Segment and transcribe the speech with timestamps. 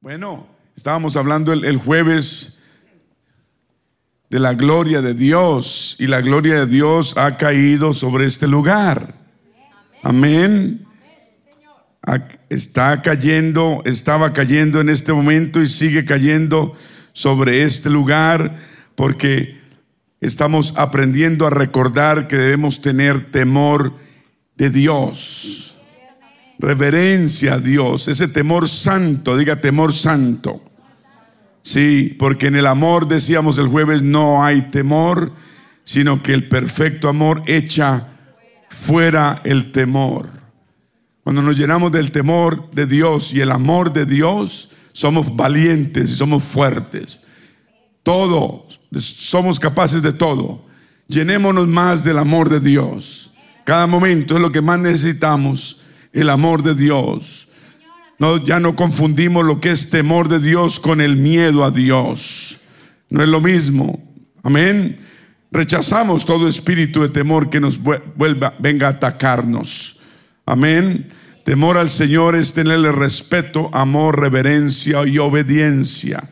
[0.00, 2.60] Bueno, estábamos hablando el, jueves
[4.30, 9.12] de la gloria de Dios y la gloria de Dios ha caído sobre este lugar.
[10.04, 10.86] Amén.
[12.48, 16.76] Está cayendo, estaba cayendo en este momento y sigue cayendo
[17.12, 18.56] sobre este lugar
[18.94, 19.58] porque
[20.20, 23.92] estamos aprendiendo a recordar que debemos tener temor
[24.54, 25.68] de Dios
[26.58, 30.62] reverencia a Dios, ese temor santo, diga temor santo.
[31.62, 35.32] Sí, porque en el amor, decíamos el jueves, no hay temor,
[35.84, 38.08] sino que el perfecto amor echa
[38.68, 40.28] fuera el temor.
[41.22, 46.14] Cuando nos llenamos del temor de Dios y el amor de Dios, somos valientes y
[46.14, 47.20] somos fuertes.
[48.02, 48.66] Todo,
[48.98, 50.64] somos capaces de todo.
[51.06, 53.32] Llenémonos más del amor de Dios.
[53.64, 57.48] Cada momento es lo que más necesitamos, el amor de Dios.
[58.18, 62.58] No, ya no confundimos lo que es temor de Dios con el miedo a Dios.
[63.10, 64.02] No es lo mismo.
[64.42, 64.98] Amén.
[65.50, 69.98] Rechazamos todo espíritu de temor que nos vuel- vuelva, venga a atacarnos.
[70.44, 71.08] Amén.
[71.44, 76.28] Temor al Señor es tenerle respeto, amor, reverencia y obediencia.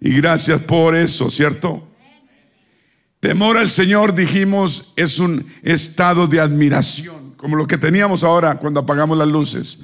[0.00, 1.88] Y gracias por eso, ¿cierto?
[3.18, 8.80] Temor al Señor, dijimos, es un estado de admiración, como lo que teníamos ahora cuando
[8.80, 9.78] apagamos las luces.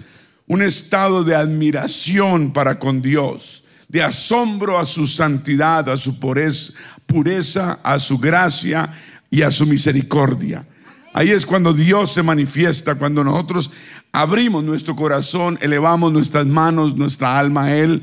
[0.46, 6.74] Un estado de admiración para con Dios, de asombro a su santidad, a su pureza,
[7.06, 8.92] pureza, a su gracia
[9.30, 10.68] y a su misericordia.
[11.14, 13.70] Ahí es cuando Dios se manifiesta, cuando nosotros
[14.12, 18.02] abrimos nuestro corazón, elevamos nuestras manos, nuestra alma a Él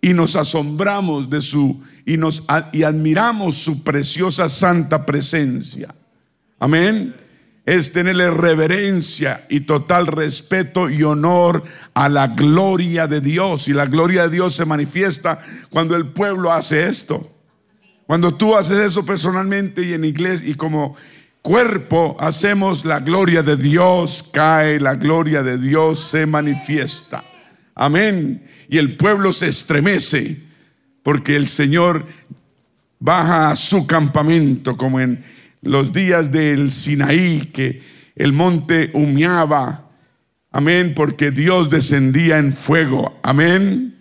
[0.00, 5.94] y nos asombramos de su y nos y admiramos su preciosa santa presencia.
[6.58, 7.14] Amén.
[7.66, 13.68] Es tenerle reverencia y total respeto y honor a la gloria de Dios.
[13.68, 15.38] Y la gloria de Dios se manifiesta
[15.70, 17.30] cuando el pueblo hace esto.
[18.06, 20.94] Cuando tú haces eso personalmente y en iglesia y como
[21.40, 27.24] cuerpo hacemos la gloria de Dios, cae, la gloria de Dios se manifiesta.
[27.74, 28.42] Amén.
[28.68, 30.42] Y el pueblo se estremece
[31.02, 32.06] porque el Señor
[32.98, 35.22] baja a su campamento como en
[35.64, 37.82] los días del Sinaí que
[38.16, 39.90] el monte humeaba.
[40.52, 43.18] Amén, porque Dios descendía en fuego.
[43.22, 43.98] Amén.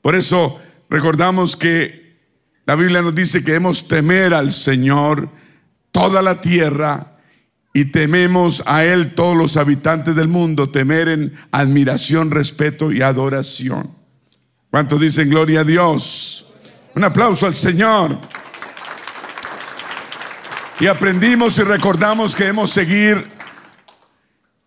[0.00, 2.16] Por eso recordamos que
[2.64, 5.28] la Biblia nos dice que debemos temer al Señor
[5.90, 7.12] toda la tierra
[7.74, 13.90] y tememos a Él todos los habitantes del mundo, temer en admiración, respeto y adoración.
[14.70, 16.46] ¿Cuántos dicen gloria a Dios?
[16.94, 18.18] Un aplauso al Señor.
[20.82, 23.24] Y aprendimos y recordamos que debemos seguir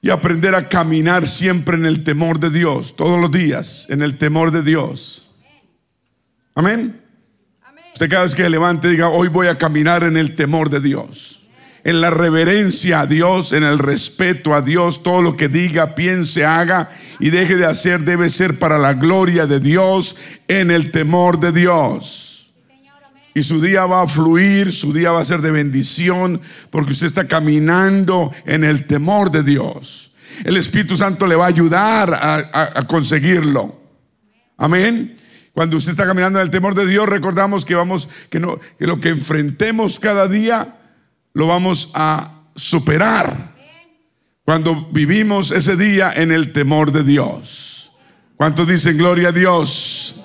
[0.02, 4.18] y aprender a caminar siempre en el temor de Dios, todos los días, en el
[4.18, 5.30] temor de Dios.
[6.56, 7.02] Amén.
[7.92, 10.80] Usted cada vez que se levante diga, hoy voy a caminar en el temor de
[10.80, 11.50] Dios.
[11.84, 16.46] En la reverencia a Dios, en el respeto a Dios, todo lo que diga, piense,
[16.46, 16.90] haga
[17.20, 20.16] y deje de hacer debe ser para la gloria de Dios,
[20.48, 22.35] en el temor de Dios.
[23.38, 27.08] Y su día va a fluir, su día va a ser de bendición, porque usted
[27.08, 30.14] está caminando en el temor de Dios.
[30.46, 33.78] El Espíritu Santo le va a ayudar a, conseguirlo.
[34.56, 35.18] Amén.
[35.52, 38.88] Cuando usted está caminando en el temor de Dios, recordamos que vamos, que no, que
[38.88, 40.80] lo que enfrentemos cada día
[41.34, 43.54] lo vamos a superar.
[44.46, 47.92] Cuando vivimos ese día en el temor de Dios.
[48.38, 50.22] ¿Cuántos dicen gloria a Dios?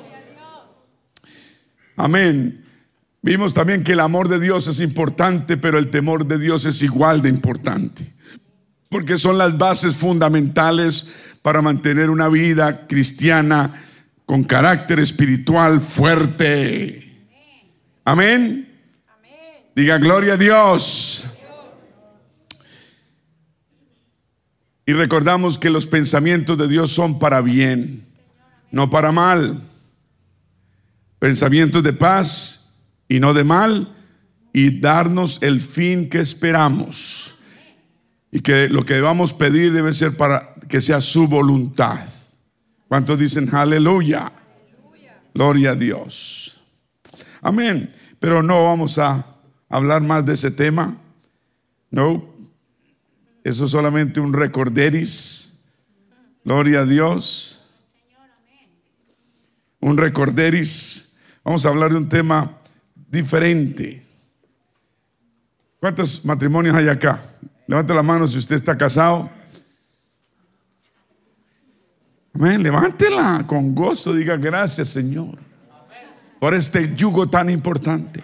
[1.97, 2.70] Amén.
[3.23, 6.83] Vimos también que el amor de Dios es importante, pero el temor de Dios es
[6.83, 8.15] igual de importante.
[8.89, 13.73] Porque son las bases fundamentales para mantener una vida cristiana
[14.25, 17.29] con carácter espiritual fuerte.
[18.05, 18.69] Amén.
[19.77, 21.27] Diga gloria a Dios.
[24.87, 28.05] Y recordamos que los pensamientos de Dios son para bien,
[28.73, 29.61] no para mal.
[31.21, 32.60] Pensamientos de paz
[33.11, 33.93] y no de mal,
[34.53, 37.35] y darnos el fin que esperamos.
[38.31, 41.99] Y que lo que debamos pedir debe ser para que sea su voluntad.
[42.87, 44.33] ¿Cuántos dicen aleluya?
[45.35, 46.61] Gloria a Dios.
[47.43, 47.93] Amén.
[48.21, 49.27] Pero no vamos a
[49.69, 50.97] hablar más de ese tema.
[51.91, 52.33] No.
[53.43, 55.55] Eso es solamente un recorderis.
[56.45, 57.65] Gloria a Dios.
[59.81, 61.17] Un recorderis.
[61.43, 62.57] Vamos a hablar de un tema
[63.11, 64.03] diferente.
[65.81, 67.21] ¿Cuántos matrimonios hay acá?
[67.67, 69.31] Levante la mano si usted está casado.
[72.35, 72.63] Amén.
[72.63, 74.15] Levántela con gozo.
[74.15, 75.39] Diga gracias, Señor,
[76.39, 78.23] por este yugo tan importante.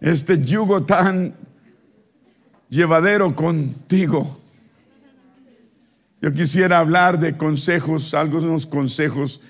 [0.00, 1.34] Este yugo tan
[2.68, 4.40] llevadero contigo.
[6.20, 9.40] Yo quisiera hablar de consejos, algunos consejos,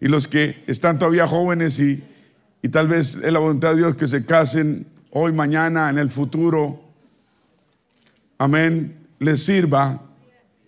[0.00, 2.02] y los que están todavía jóvenes y,
[2.62, 6.08] y tal vez es la voluntad de Dios que se casen hoy, mañana, en el
[6.08, 6.80] futuro.
[8.38, 9.08] Amén.
[9.18, 10.00] Les sirva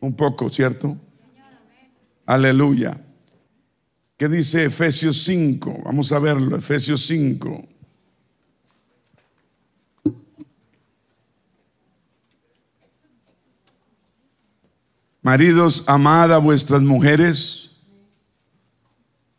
[0.01, 0.99] un poco, ¿cierto?
[2.27, 3.01] Aleluya.
[4.17, 5.83] ¿Qué dice Efesios 5?
[5.85, 7.69] Vamos a verlo, Efesios 5.
[15.23, 17.74] Maridos, amad a vuestras mujeres,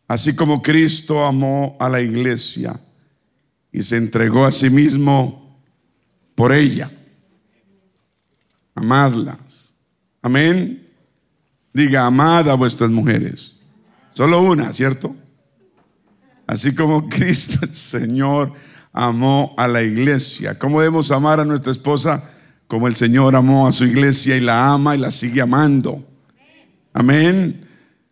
[0.08, 2.78] así como Cristo amó a la iglesia
[3.72, 5.60] y se entregó a sí mismo
[6.34, 6.90] por ella.
[8.74, 9.74] Amadlas.
[10.22, 10.86] Amén.
[11.72, 13.56] Diga, amad a vuestras mujeres.
[14.12, 15.14] Solo una, ¿cierto?
[16.46, 18.52] Así como Cristo el Señor
[18.92, 20.58] amó a la iglesia.
[20.58, 22.32] ¿Cómo debemos amar a nuestra esposa?
[22.68, 26.04] como el Señor amó a su iglesia y la ama y la sigue amando.
[26.92, 27.64] Amén.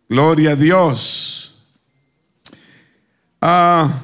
[0.07, 1.24] Gloria a Dios.
[3.47, 4.01] Ah,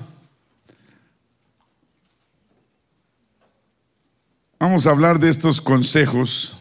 [4.59, 6.55] vamos a hablar de estos consejos.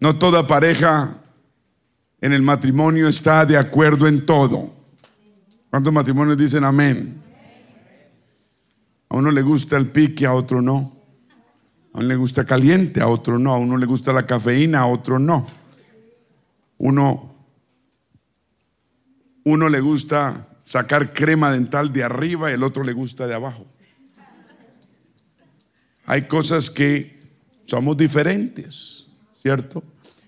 [0.00, 1.14] No toda pareja
[2.22, 4.74] en el matrimonio está de acuerdo en todo.
[5.68, 7.22] ¿Cuántos matrimonios dicen amén?
[9.10, 10.96] A uno le gusta el pique, a otro no.
[11.92, 13.52] A uno le gusta caliente, a otro no.
[13.52, 15.46] A uno le gusta la cafeína, a otro no.
[16.78, 17.34] Uno,
[19.44, 23.66] uno le gusta sacar crema dental de arriba el otro le gusta de abajo.
[26.06, 27.20] Hay cosas que
[27.64, 29.06] somos diferentes,
[29.40, 29.82] ¿cierto?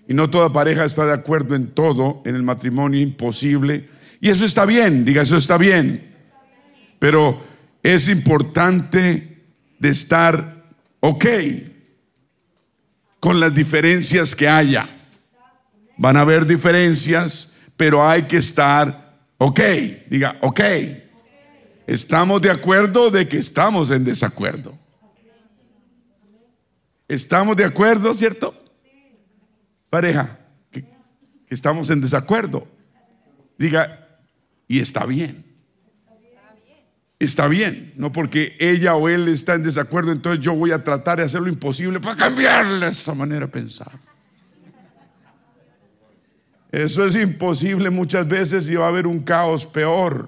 [0.07, 3.87] Y no toda pareja está de acuerdo en todo, en el matrimonio imposible.
[4.21, 6.13] Y eso está bien, diga, eso está bien.
[6.99, 7.41] Pero
[7.83, 9.43] es importante
[9.79, 10.63] de estar
[11.01, 11.25] ok
[13.19, 14.87] con las diferencias que haya.
[15.97, 19.04] Van a haber diferencias, pero hay que estar
[19.47, 19.59] ok.
[20.09, 20.59] Diga, ok.
[21.87, 24.77] Estamos de acuerdo de que estamos en desacuerdo.
[27.07, 28.53] Estamos de acuerdo, ¿cierto?
[29.89, 30.39] Pareja,
[30.71, 32.67] que, que estamos en desacuerdo.
[33.57, 34.19] Diga,
[34.67, 35.45] y está bien
[37.19, 41.19] está bien, no porque ella o él está en desacuerdo, entonces yo voy a tratar
[41.19, 43.91] de hacer lo imposible para cambiarle esa manera de pensar.
[46.75, 50.27] Eso es imposible muchas veces y va a haber un caos peor.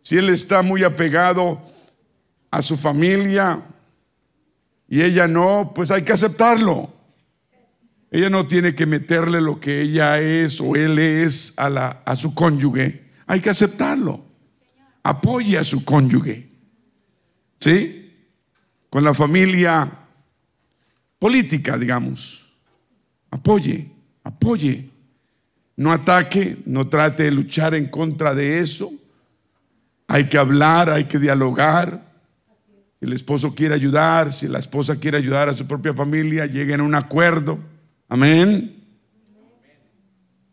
[0.00, 1.60] Si él está muy apegado
[2.50, 3.62] a su familia
[4.88, 6.92] y ella no, pues hay que aceptarlo.
[8.10, 12.16] Ella no tiene que meterle lo que ella es o él es a, la, a
[12.16, 13.10] su cónyuge.
[13.26, 14.28] Hay que aceptarlo
[15.08, 16.48] apoye a su cónyuge.
[17.60, 18.14] ¿Sí?
[18.90, 19.88] Con la familia
[21.18, 22.46] política, digamos.
[23.30, 23.90] Apoye,
[24.28, 24.90] apoye.
[25.76, 28.92] No ataque, no trate de luchar en contra de eso.
[30.06, 32.04] Hay que hablar, hay que dialogar.
[32.98, 36.80] Si el esposo quiere ayudar, si la esposa quiere ayudar a su propia familia, lleguen
[36.80, 37.58] a un acuerdo.
[38.08, 38.74] Amén.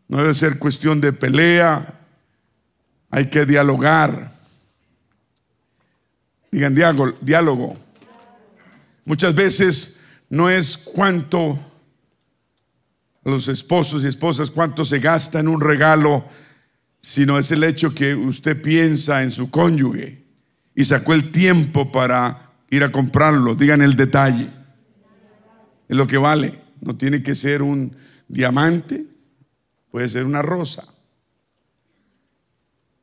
[0.08, 2.00] No debe ser cuestión de pelea.
[3.10, 4.32] Hay que dialogar.
[6.50, 6.74] Digan
[7.20, 7.76] diálogo.
[9.04, 9.98] Muchas veces
[10.30, 11.58] no es cuánto
[13.30, 16.24] los esposos y esposas, cuánto se gasta en un regalo,
[17.00, 20.24] sino es el hecho que usted piensa en su cónyuge
[20.74, 23.56] y sacó el tiempo para ir a comprarlo.
[23.56, 24.48] Digan el detalle.
[25.88, 26.54] Es lo que vale.
[26.80, 27.96] No tiene que ser un
[28.28, 29.04] diamante,
[29.90, 30.84] puede ser una rosa.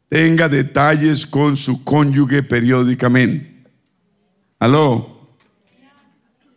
[0.07, 3.65] Tenga detalles con su cónyuge periódicamente.
[4.59, 5.35] Aló.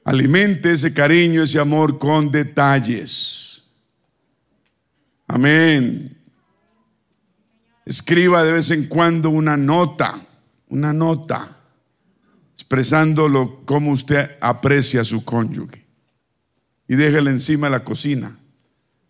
[0.04, 3.45] Alimente ese cariño, ese amor con detalles.
[5.28, 6.16] Amén.
[7.84, 10.20] Escriba de vez en cuando una nota,
[10.68, 11.48] una nota,
[12.54, 15.86] expresándolo como usted aprecia a su cónyuge.
[16.88, 18.38] Y déjele encima de la cocina,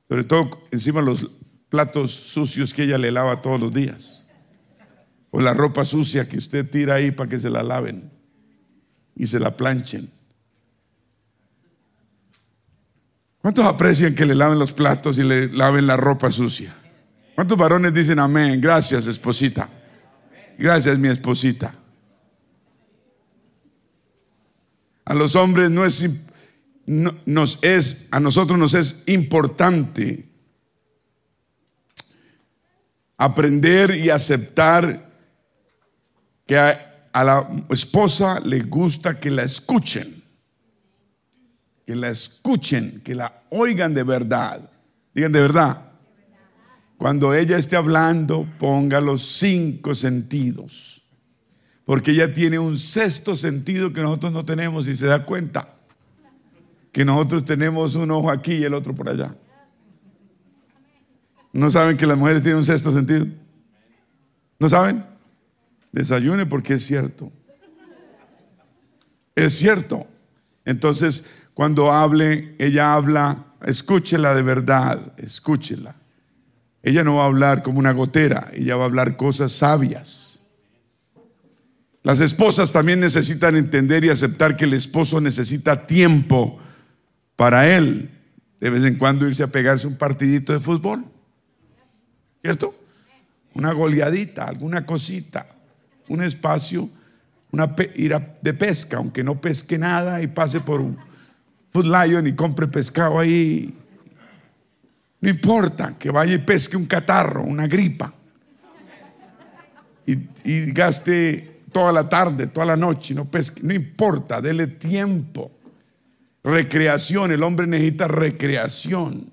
[0.09, 1.31] sobre todo encima de los
[1.69, 4.17] platos sucios que ella le lava todos los días
[5.37, 8.11] o la ropa sucia que usted tira ahí para que se la laven
[9.15, 10.11] y se la planchen.
[13.47, 16.75] ¿Cuántos aprecian que le laven los platos y le laven la ropa sucia?
[17.37, 18.61] ¿Cuántos varones dicen amén?
[18.61, 19.71] Gracias, esposita.
[20.59, 21.73] Gracias, mi esposita.
[25.05, 26.11] A los hombres no es,
[26.87, 30.29] nos es, a nosotros nos es importante
[33.17, 35.09] aprender y aceptar
[36.49, 40.21] que a la esposa le gusta que la escuchen,
[41.87, 44.69] que la escuchen, que la oigan de verdad.
[45.15, 45.93] Digan de verdad.
[46.99, 51.05] Cuando ella esté hablando, ponga los cinco sentidos.
[51.85, 55.73] Porque ella tiene un sexto sentido que nosotros no tenemos y se da cuenta
[56.91, 59.37] que nosotros tenemos un ojo aquí y el otro por allá.
[61.53, 63.27] ¿No saben que las mujeres tienen un sexto sentido?
[64.59, 65.05] ¿No saben?
[65.93, 67.31] Desayune porque es cierto.
[69.35, 70.07] Es cierto.
[70.65, 75.97] Entonces, cuando hable, ella habla, escúchela de verdad, escúchela.
[76.83, 80.41] Ella no va a hablar como una gotera, ella va a hablar cosas sabias.
[82.03, 86.61] Las esposas también necesitan entender y aceptar que el esposo necesita tiempo
[87.37, 88.11] para él.
[88.61, 91.07] De vez en cuando irse a pegarse un partidito de fútbol.
[92.43, 92.79] ¿Cierto?
[93.55, 95.49] Una goleadita, alguna cosita,
[96.09, 96.91] un espacio,
[97.51, 101.07] una ir de pesca, aunque no pesque nada y pase por un
[101.85, 103.77] Lion y compre pescado ahí
[105.21, 108.13] no importa que vaya y pesque un catarro, una gripa.
[110.07, 113.63] Y, gaste toda la tarde, toda la noche, no pesque.
[113.65, 115.51] No importa, dele tiempo.
[116.45, 119.29] Recreación, el hombre necesita recreación.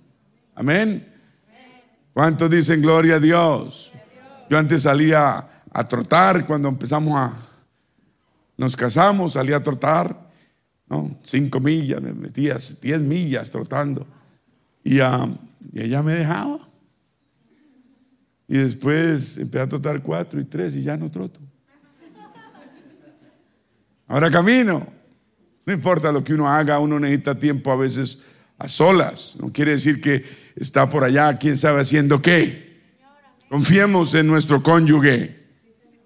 [0.56, 1.08] Amén.
[2.12, 3.92] ¿Cuántos dicen gloria a Dios?
[4.50, 7.38] Yo antes salía a trotar cuando empezamos a,
[8.58, 10.23] nos casamos, salía a trotar,
[10.88, 11.18] ¿no?
[11.24, 14.06] Cinco millas, me metía diez millas trotando.
[14.84, 15.28] Y a
[15.72, 16.60] y ella me dejaba.
[18.48, 21.40] Y después empecé a trotar cuatro y tres y ya no troto.
[24.08, 24.86] Ahora camino.
[25.66, 28.24] No importa lo que uno haga, uno necesita tiempo a veces
[28.58, 29.38] a solas.
[29.40, 30.26] No quiere decir que
[30.56, 32.82] está por allá, quién sabe haciendo qué.
[33.50, 35.42] Confiemos en nuestro cónyuge.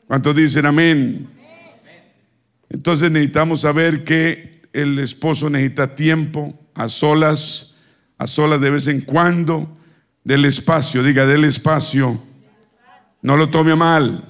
[0.05, 1.27] ¿Cuántos dicen amén?
[2.69, 7.75] Entonces necesitamos saber que el esposo necesita tiempo a solas
[8.17, 9.77] a solas de vez en cuando,
[10.23, 12.21] del espacio, diga del espacio.
[13.21, 14.23] No lo tome mal.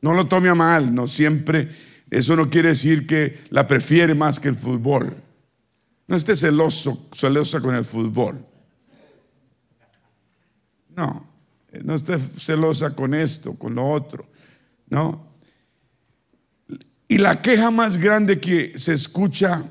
[0.00, 1.70] No lo tome mal, no siempre.
[2.10, 5.16] Eso no quiere decir que la prefiere más que el fútbol.
[6.08, 8.44] No esté celoso, celosa con el fútbol.
[10.96, 11.28] No,
[11.84, 14.28] no esté celosa con esto, con lo otro.
[14.88, 15.35] No.
[17.08, 19.64] Y la queja más grande que se escucha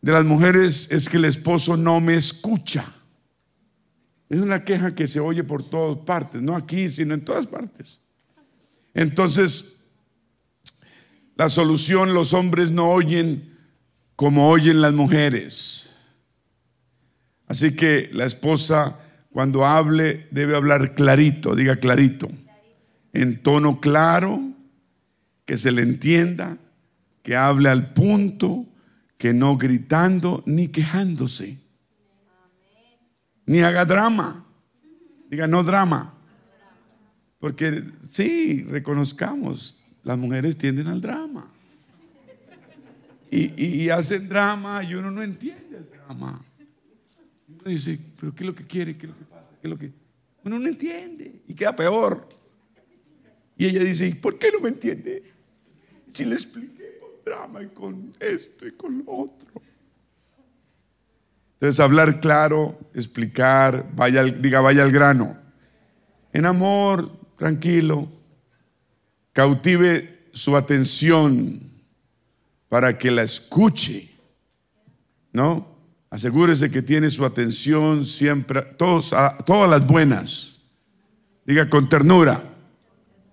[0.00, 2.84] de las mujeres es que el esposo no me escucha.
[4.28, 8.00] Es una queja que se oye por todas partes, no aquí, sino en todas partes.
[8.92, 9.84] Entonces,
[11.36, 13.56] la solución, los hombres no oyen
[14.16, 15.90] como oyen las mujeres.
[17.46, 18.98] Así que la esposa,
[19.30, 22.26] cuando hable, debe hablar clarito, diga clarito,
[23.12, 24.40] en tono claro,
[25.46, 26.58] que se le entienda,
[27.22, 28.66] que hable al punto,
[29.16, 31.58] que no gritando ni quejándose.
[33.46, 34.44] Ni haga drama.
[35.30, 36.12] Diga, no drama.
[37.38, 41.48] Porque sí, reconozcamos, las mujeres tienden al drama.
[43.30, 46.44] Y, hacen drama y uno no entiende el drama.
[47.48, 48.96] Uno dice, pero ¿qué es lo que quiere?
[48.96, 49.48] ¿Qué es lo que pasa?
[49.60, 49.92] ¿Qué es lo que...
[50.44, 52.28] Uno no entiende y queda peor.
[53.58, 55.35] Y ella dice, ¿por qué no me entiende?
[56.16, 59.50] Si le explico drama y con esto y con lo otro.
[61.52, 65.36] Entonces, hablar claro, explicar, vaya, diga, vaya al grano.
[66.32, 68.10] En amor, tranquilo,
[69.34, 71.70] cautive su atención
[72.70, 74.10] para que la escuche,
[75.34, 75.68] ¿no?
[76.08, 80.56] Asegúrese que tiene su atención siempre, todos, todas las buenas.
[81.44, 82.42] Diga con ternura,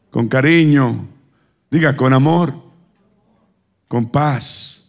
[0.09, 1.07] con cariño,
[1.71, 2.62] diga con amor
[3.93, 4.87] con paz.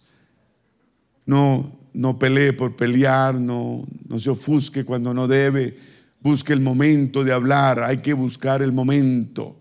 [1.27, 5.77] No, no pelee por pelear, no, no se ofusque cuando no debe.
[6.23, 9.61] Busque el momento de hablar, hay que buscar el momento.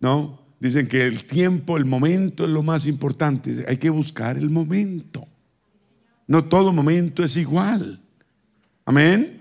[0.00, 0.40] ¿No?
[0.58, 3.64] Dicen que el tiempo, el momento es lo más importante.
[3.68, 5.24] Hay que buscar el momento.
[6.26, 8.02] No todo momento es igual.
[8.84, 9.40] Amén.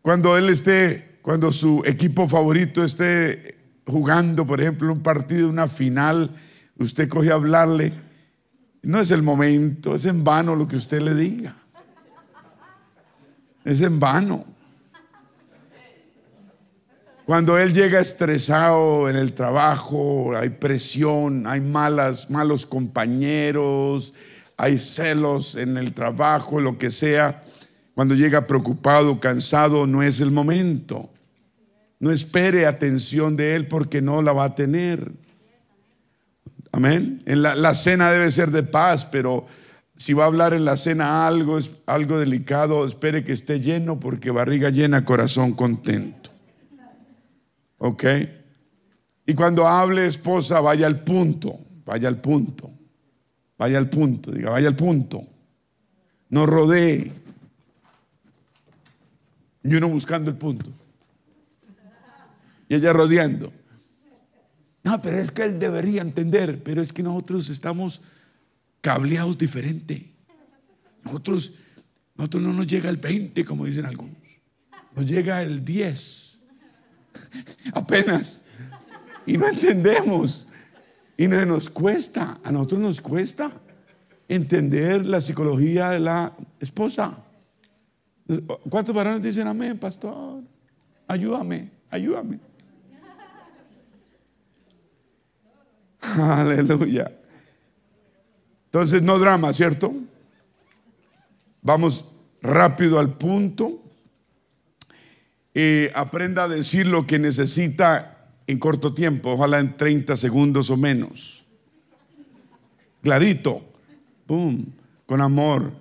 [0.00, 3.57] Cuando él esté, cuando su equipo favorito esté
[3.88, 6.30] jugando, por ejemplo, un partido, una final,
[6.76, 7.92] usted coge a hablarle,
[8.82, 11.54] no es el momento, es en vano lo que usted le diga.
[13.64, 14.44] Es en vano.
[17.26, 24.14] Cuando él llega estresado en el trabajo, hay presión, hay malas, malos compañeros,
[24.56, 27.42] hay celos en el trabajo, lo que sea.
[27.94, 31.10] Cuando llega preocupado, cansado, no es el momento.
[32.00, 35.10] No espere atención de Él porque no la va a tener.
[36.72, 37.22] Amén.
[37.26, 39.46] La, la, cena debe ser de paz, pero
[39.96, 44.30] si va a hablar en la cena algo, algo delicado, espere que esté lleno porque
[44.30, 46.30] barriga llena, corazón contento.
[47.78, 48.04] ¿Ok?
[49.26, 52.70] Y cuando hable esposa, vaya al punto, vaya al punto,
[53.58, 55.22] vaya al punto, diga, vaya al punto.
[56.30, 57.12] No rodee.
[59.64, 60.70] Y uno buscando el punto.
[62.68, 63.52] Y ella rodeando.
[64.84, 68.00] No, pero es que él debería entender, pero es que nosotros estamos
[68.80, 70.14] cableados diferente.
[71.04, 71.52] Nosotros,
[72.16, 74.16] nosotros no nos llega el 20, como dicen algunos.
[74.94, 76.38] Nos llega el 10.
[77.72, 78.42] Apenas.
[79.26, 80.46] Y no entendemos.
[81.16, 82.38] Y no nos cuesta.
[82.44, 83.50] A nosotros nos cuesta
[84.28, 87.24] entender la psicología de la esposa.
[88.68, 90.42] ¿Cuántos varones dicen amén, pastor?
[91.06, 92.47] Ayúdame, ayúdame.
[96.18, 97.12] Aleluya.
[98.66, 99.94] Entonces, no drama, ¿cierto?
[101.62, 103.82] Vamos rápido al punto.
[105.54, 110.76] Eh, aprenda a decir lo que necesita en corto tiempo, ojalá en 30 segundos o
[110.76, 111.44] menos.
[113.02, 113.62] Clarito,
[114.26, 114.66] ¡pum!
[115.06, 115.72] Con amor.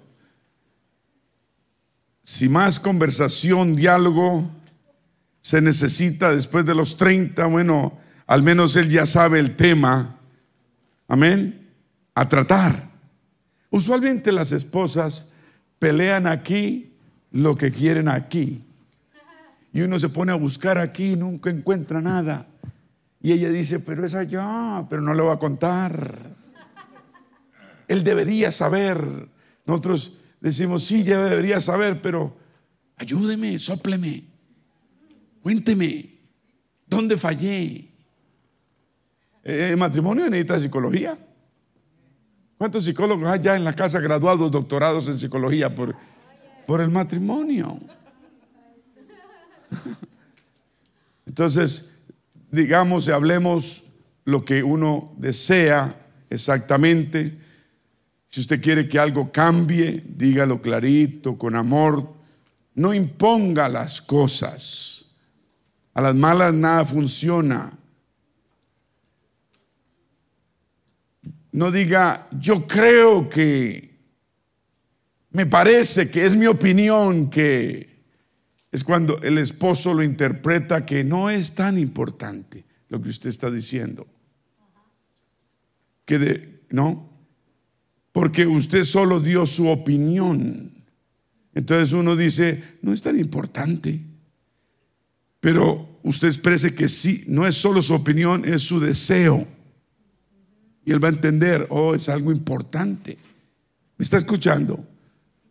[2.24, 4.50] Si más conversación, diálogo
[5.42, 7.98] se necesita después de los 30, bueno,
[8.28, 10.20] al menos él ya sabe el tema.
[11.08, 11.72] Amén.
[12.14, 12.92] A tratar.
[13.70, 15.32] Usualmente las esposas
[15.80, 16.94] pelean aquí
[17.32, 18.64] lo que quieren aquí.
[19.72, 22.48] Y uno se pone a buscar aquí y nunca encuentra nada.
[23.22, 26.36] Y ella dice, pero es allá, pero no le va a contar.
[27.88, 29.30] Él debería saber.
[29.66, 32.38] Nosotros decimos, sí, ya debería saber, pero
[32.98, 34.24] ayúdeme, sopleme,
[35.42, 36.20] cuénteme,
[36.88, 37.97] ¿dónde fallé?
[39.48, 41.18] Eh, el matrimonio necesita psicología.
[42.58, 45.96] ¿Cuántos psicólogos hay ya en la casa graduados, doctorados en psicología por,
[46.66, 47.80] por el matrimonio?
[51.26, 51.94] Entonces,
[52.52, 53.86] digamos y hablemos
[54.26, 55.96] lo que uno desea
[56.30, 57.38] exactamente.
[58.28, 62.16] Si usted quiere que algo cambie, dígalo clarito, con amor.
[62.76, 65.06] No imponga las cosas.
[65.94, 67.77] A las malas nada funciona.
[71.58, 73.90] No diga, yo creo que,
[75.32, 78.04] me parece que es mi opinión que
[78.72, 83.50] es cuando el esposo lo interpreta que no es tan importante lo que usted está
[83.50, 84.06] diciendo.
[86.06, 87.10] Que de, no,
[88.12, 90.72] porque usted solo dio su opinión.
[91.56, 94.00] Entonces uno dice, no es tan importante.
[95.40, 99.57] Pero usted exprese que sí, no es solo su opinión, es su deseo.
[100.88, 103.18] Y él va a entender, oh, es algo importante.
[103.98, 104.82] ¿Me está escuchando?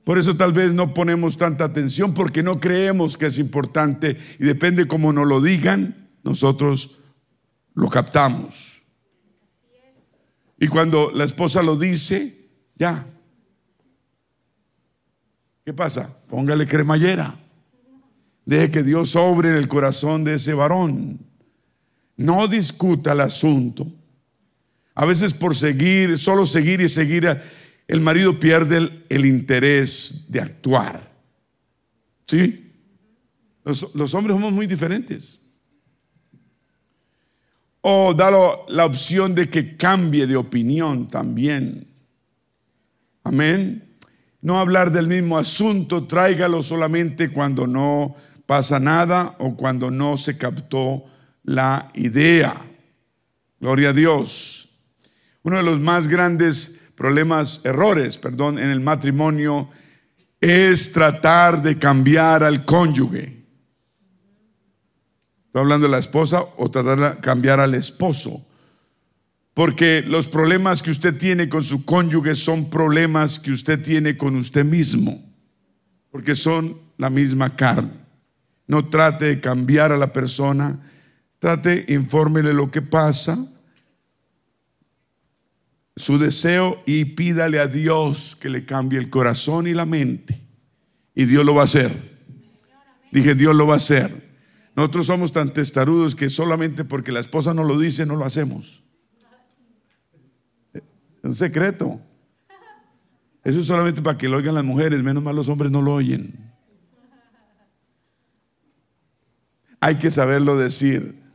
[0.02, 4.44] Por eso tal vez no ponemos tanta atención porque no creemos que es importante y
[4.44, 6.96] depende cómo nos lo digan, nosotros
[7.74, 8.86] lo captamos.
[10.58, 13.06] Y cuando la esposa lo dice, ya.
[15.66, 16.16] ¿Qué pasa?
[16.30, 17.38] Póngale cremallera.
[18.46, 21.20] Deje que Dios sobre en el corazón de ese varón.
[22.16, 23.86] No discuta el asunto.
[24.96, 27.38] A veces por seguir, solo seguir y seguir,
[27.86, 31.14] el marido pierde el, interés de actuar.
[32.26, 32.72] ¿Sí?
[33.62, 35.38] Los, los, hombres somos muy diferentes.
[37.82, 38.30] O da
[38.68, 41.86] la opción de que cambie de opinión también.
[43.22, 43.98] Amén.
[44.40, 50.38] No hablar del mismo asunto, tráigalo solamente cuando no pasa nada o cuando no se
[50.38, 51.04] captó
[51.42, 52.64] la idea.
[53.60, 54.66] Gloria a Dios.
[55.46, 59.68] Uno de los más grandes problemas, errores, perdón, en el matrimonio
[60.40, 63.46] es tratar de cambiar al cónyuge.
[65.46, 68.44] Estoy hablando de la esposa o tratar de cambiar al esposo.
[69.54, 74.34] Porque los problemas que usted tiene con su cónyuge son problemas que usted tiene con
[74.34, 75.22] usted mismo.
[76.10, 77.92] Porque son la misma carne.
[78.66, 80.76] No trate de cambiar a la persona.
[81.38, 83.52] Trate, infórmele lo que pasa
[85.96, 90.38] su deseo y pídale a Dios que le cambie el corazón y la mente.
[91.14, 91.90] Y Dios lo va a hacer.
[93.10, 94.26] Dije, Dios lo va a hacer.
[94.76, 98.82] Nosotros somos tan testarudos que solamente porque la esposa no lo dice, no lo hacemos.
[100.74, 100.82] Es
[101.22, 101.98] un secreto.
[103.42, 105.94] Eso es solamente para que lo oigan las mujeres, menos mal los hombres no lo
[105.94, 106.34] oyen.
[109.80, 111.25] Hay que saberlo decir.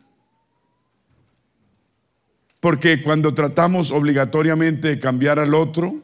[2.62, 6.00] Porque cuando tratamos obligatoriamente de cambiar al otro,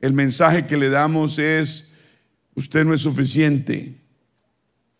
[0.00, 1.92] el mensaje que le damos es,
[2.56, 3.94] usted no es suficiente,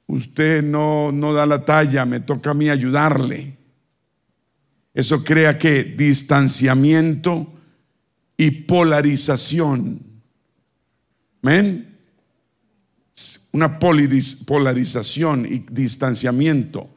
[0.06, 3.58] usted no, no da la talla, me toca a mí ayudarle.
[4.94, 7.52] Eso crea que distanciamiento
[8.36, 10.00] y polarización.
[11.42, 11.98] ¿Amén?
[13.50, 16.93] Una polarización y distanciamiento.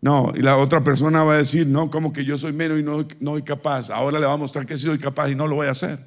[0.00, 2.82] No, y la otra persona va a decir, no, como que yo soy menos y
[2.82, 3.90] no, no soy capaz.
[3.90, 5.98] Ahora le va a mostrar que soy capaz y no lo voy a hacer.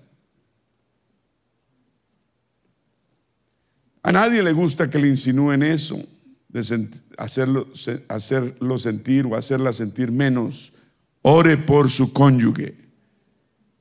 [4.04, 6.00] A nadie le gusta que le insinúen eso,
[6.48, 7.68] de hacerlo,
[8.08, 10.74] hacerlo sentir o hacerla sentir menos.
[11.22, 12.76] Ore por su cónyuge.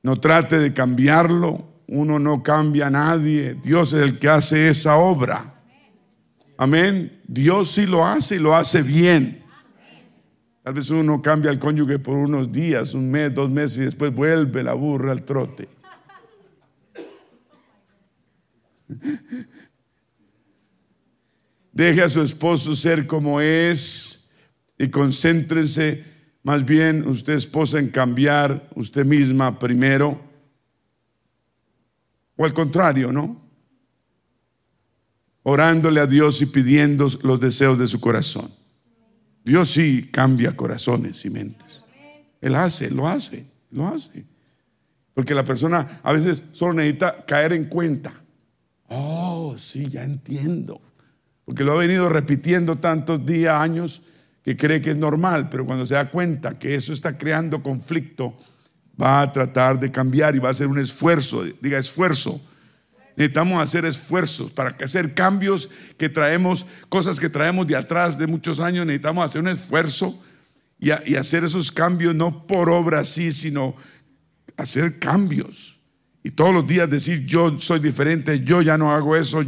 [0.03, 1.67] No trate de cambiarlo.
[1.87, 3.55] Uno no cambia a nadie.
[3.63, 5.63] Dios es el que hace esa obra.
[6.57, 7.21] Amén.
[7.27, 9.40] Dios sí lo hace y lo hace bien.
[10.63, 14.13] Tal vez uno cambia al cónyuge por unos días, un mes, dos meses y después
[14.13, 15.67] vuelve la burra al trote.
[21.73, 24.33] Deje a su esposo ser como es
[24.77, 26.03] y concéntrense
[26.43, 30.21] más bien usted esposa en cambiar usted misma primero.
[32.35, 33.41] O al contrario, ¿no?
[35.43, 38.60] Orándole a Dios y pidiendo los deseos de su corazón.
[39.43, 41.81] Dios sí cambia corazones y mentes.
[42.41, 44.25] Él hace, lo hace, lo hace.
[45.13, 48.13] Porque la persona a veces solo necesita caer en cuenta.
[48.87, 50.81] Oh, sí, ya entiendo.
[51.45, 54.01] Porque lo ha venido repitiendo tantos días, años,
[54.43, 58.35] que cree que es normal, pero cuando se da cuenta que eso está creando conflicto,
[59.01, 62.41] va a tratar de cambiar y va a hacer un esfuerzo, diga esfuerzo.
[63.15, 68.59] Necesitamos hacer esfuerzos para hacer cambios que traemos, cosas que traemos de atrás de muchos
[68.59, 70.17] años, necesitamos hacer un esfuerzo
[70.79, 73.75] y, hacer esos cambios no por obra así, sino
[74.57, 75.79] hacer cambios.
[76.23, 79.43] Y todos los días decir, yo soy diferente, yo ya no hago eso.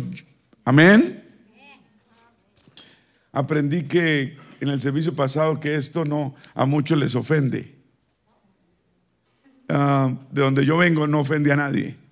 [0.65, 1.23] Amén.
[3.31, 7.75] Aprendí que en el servicio pasado que esto no a muchos les ofende.
[9.69, 12.02] Ah, de donde yo vengo no ofende a nadie.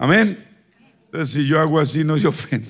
[0.00, 0.42] Amén.
[1.04, 2.66] Entonces, si yo hago así, no se ofende.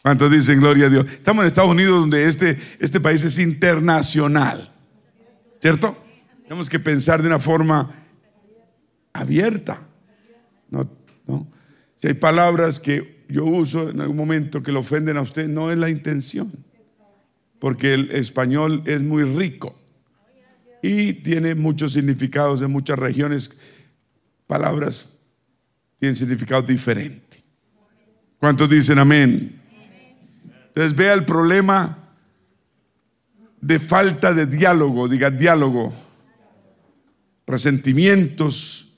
[0.00, 1.06] ¿Cuántos dicen gloria a Dios?
[1.06, 4.72] Estamos en Estados Unidos, donde este, este país es internacional.
[5.60, 5.96] ¿Cierto?
[6.44, 7.90] Tenemos que pensar de una forma
[9.12, 9.80] abierta.
[10.70, 10.88] No.
[11.96, 15.72] Si hay palabras que yo uso en algún momento que lo ofenden a usted, no
[15.72, 16.52] es la intención.
[17.58, 19.76] Porque el español es muy rico
[20.82, 23.50] y tiene muchos significados en muchas regiones.
[24.46, 25.11] Palabras
[26.02, 27.44] tienen significado diferente.
[28.40, 29.62] ¿Cuántos dicen amén?
[30.66, 31.96] Entonces vea el problema
[33.60, 35.92] de falta de diálogo, diga diálogo,
[37.46, 38.94] resentimientos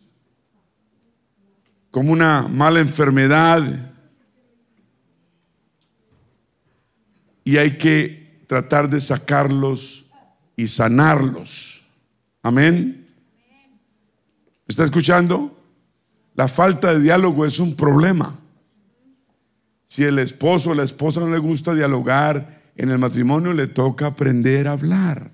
[1.90, 3.62] como una mala enfermedad
[7.45, 10.07] y hay que tratar de sacarlos
[10.57, 11.85] y sanarlos.
[12.43, 13.07] Amén.
[14.67, 15.63] ¿Está escuchando?
[16.35, 18.38] La falta de diálogo es un problema.
[19.87, 24.07] Si el esposo o la esposa no le gusta dialogar en el matrimonio, le toca
[24.07, 25.31] aprender a hablar.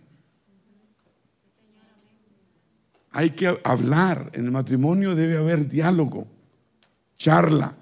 [3.12, 4.30] Hay que hablar.
[4.34, 6.26] En el matrimonio debe haber diálogo,
[7.16, 7.74] charla.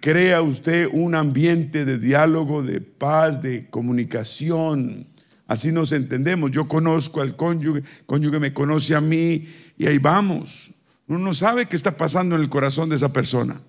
[0.00, 5.06] Crea usted un ambiente de diálogo, de paz, de comunicación.
[5.46, 6.50] Así nos entendemos.
[6.52, 10.70] Yo conozco al cónyuge, cónyuge me conoce a mí y ahí vamos.
[11.12, 13.60] Uno no sabe qué está pasando en el corazón de esa persona.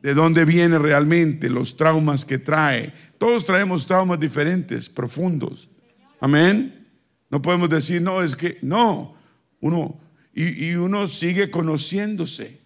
[0.00, 2.94] De dónde viene realmente, los traumas que trae.
[3.18, 5.68] Todos traemos traumas diferentes, profundos.
[6.20, 6.86] Amén.
[7.30, 9.16] No podemos decir, no, es que, no.
[9.60, 9.98] Uno,
[10.32, 12.60] y, y uno sigue conociéndose.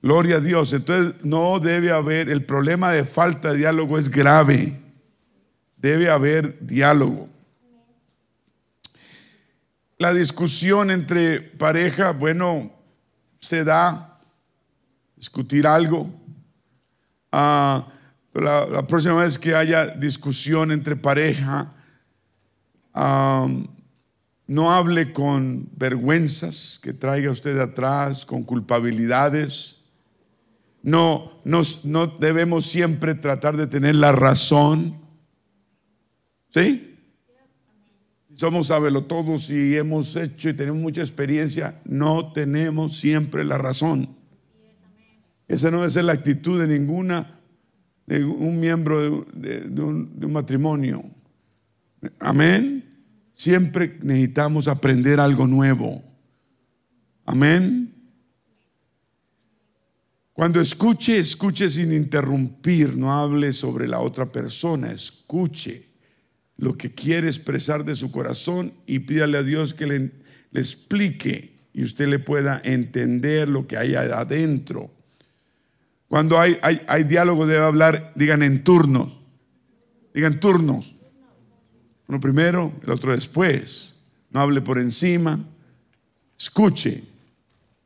[0.00, 0.72] Gloria a Dios.
[0.72, 4.80] Entonces no debe haber, el problema de falta de diálogo es grave.
[5.76, 7.28] Debe haber diálogo.
[9.98, 12.70] La discusión entre pareja, bueno,
[13.38, 14.18] se da,
[15.16, 16.10] discutir algo.
[17.32, 17.86] Ah,
[18.34, 21.72] la, próxima vez que haya discusión entre pareja,
[22.92, 23.46] ah,
[24.46, 29.76] no hable con vergüenzas que traiga usted atrás, con culpabilidades.
[30.82, 35.00] No, no debemos siempre tratar de tener la razón.
[36.52, 36.95] ¿Sí?
[38.36, 38.70] Somos
[39.08, 41.80] todos y hemos hecho y tenemos mucha experiencia.
[41.86, 44.14] No tenemos siempre la razón.
[45.48, 47.40] Esa no ser la actitud de ninguna
[48.04, 51.02] de un miembro de un matrimonio.
[52.20, 52.84] Amén.
[53.32, 56.04] Siempre necesitamos aprender algo nuevo.
[57.24, 57.90] Amén.
[60.34, 65.95] Cuando escuche, escuche sin interrumpir, no hable sobre la otra persona, escuche
[66.56, 70.12] lo que quiere expresar de su corazón y pídale a Dios que le,
[70.54, 74.90] explique y usted le pueda entender lo que hay adentro.
[76.08, 79.20] Cuando hay, hay, hay diálogo debe hablar, digan en turnos,
[80.14, 80.94] digan turnos.
[82.08, 83.96] Uno primero, el otro después.
[84.30, 85.38] No hable por encima,
[86.38, 87.04] escuche,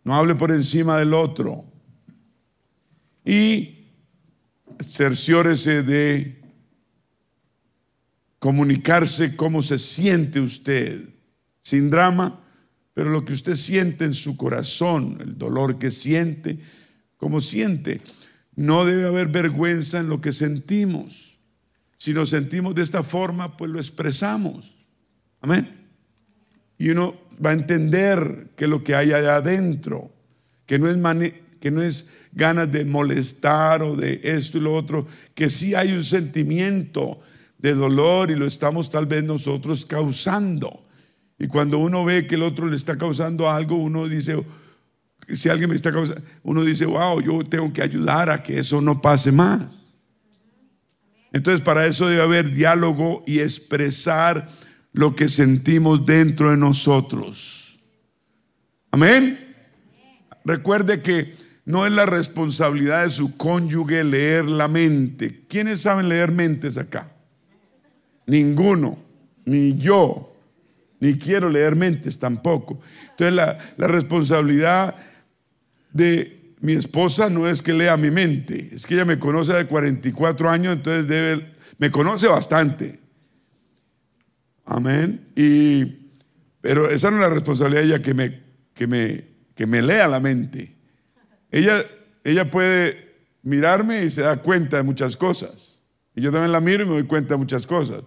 [0.05, 1.65] no hable por encima del otro.
[3.25, 3.89] Y
[4.83, 6.39] cerciórese de
[8.40, 11.05] comunicarse cómo se siente usted,
[11.61, 12.40] sin drama,
[12.94, 16.59] pero lo que usted siente en su corazón, el dolor que siente,
[17.16, 18.00] cómo siente.
[18.57, 21.38] No debe haber vergüenza en lo que sentimos.
[21.96, 24.74] Si nos sentimos de esta forma, pues lo expresamos.
[25.42, 25.68] Amén.
[26.79, 30.11] Y uno va a entender que lo que hay allá adentro,
[30.64, 30.96] que no es,
[31.61, 35.92] que no es ganas de molestar o de esto y lo otro, que sí hay
[35.92, 37.20] un sentimiento
[37.61, 40.85] de dolor y lo estamos tal vez nosotros causando.
[41.38, 44.42] Y cuando uno ve que el otro le está causando algo, uno dice,
[45.33, 48.81] si alguien me está causando, uno dice, wow, yo tengo que ayudar a que eso
[48.81, 49.62] no pase más.
[51.33, 54.49] Entonces para eso debe haber diálogo y expresar
[54.92, 57.79] lo que sentimos dentro de nosotros.
[58.90, 59.38] Amén.
[60.44, 61.33] Recuerde que
[61.64, 65.46] no es la responsabilidad de su cónyuge leer la mente.
[65.49, 67.12] ¿Quiénes saben leer mentes acá?
[68.31, 68.97] Ninguno,
[69.45, 70.37] ni yo,
[71.01, 72.79] ni quiero leer mentes tampoco.
[73.11, 74.95] Entonces la, la responsabilidad
[75.93, 79.66] de mi esposa no es que lea mi mente, es que ella me conoce de
[79.66, 83.01] 44 años, entonces debe, me conoce bastante.
[84.64, 85.27] Amén.
[85.35, 85.85] Y,
[86.61, 88.40] pero esa no es la responsabilidad de ella que me,
[88.75, 89.25] que me,
[89.57, 90.77] que me lea la mente.
[91.51, 91.83] Ella,
[92.23, 93.11] ella puede
[93.43, 95.81] mirarme y se da cuenta de muchas cosas.
[96.14, 98.03] Y yo también la miro y me doy cuenta de muchas cosas.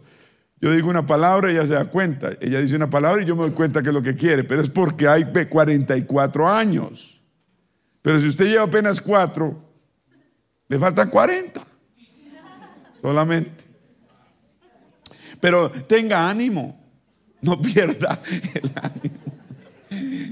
[0.63, 2.30] Yo digo una palabra ella se da cuenta.
[2.39, 4.62] Ella dice una palabra y yo me doy cuenta que es lo que quiere, pero
[4.62, 7.21] es porque hay 44 años.
[8.02, 9.62] Pero si usted lleva apenas 4,
[10.69, 11.62] le faltan 40.
[13.02, 13.65] Solamente.
[15.41, 16.82] Pero tenga ánimo,
[17.41, 20.23] no pierda el ánimo.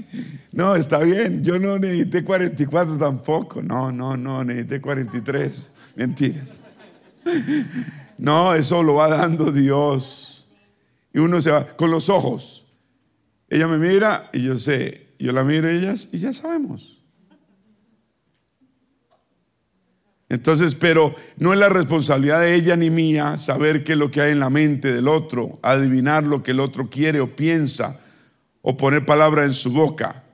[0.52, 3.60] No, está bien, yo no necesité 44 tampoco.
[3.60, 5.72] No, no, no, necesité 43.
[5.96, 6.54] Mentiras.
[8.18, 10.48] No, eso lo va dando Dios.
[11.12, 12.66] Y uno se va con los ojos.
[13.48, 16.98] Ella me mira y yo sé, yo la miro a ellas y ya sabemos.
[20.28, 24.22] Entonces, pero no es la responsabilidad de ella ni mía saber qué es lo que
[24.22, 28.00] hay en la mente del otro, adivinar lo que el otro quiere o piensa,
[28.62, 30.24] o poner palabra en su boca.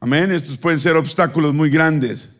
[0.00, 0.32] Amén.
[0.32, 2.33] Estos pueden ser obstáculos muy grandes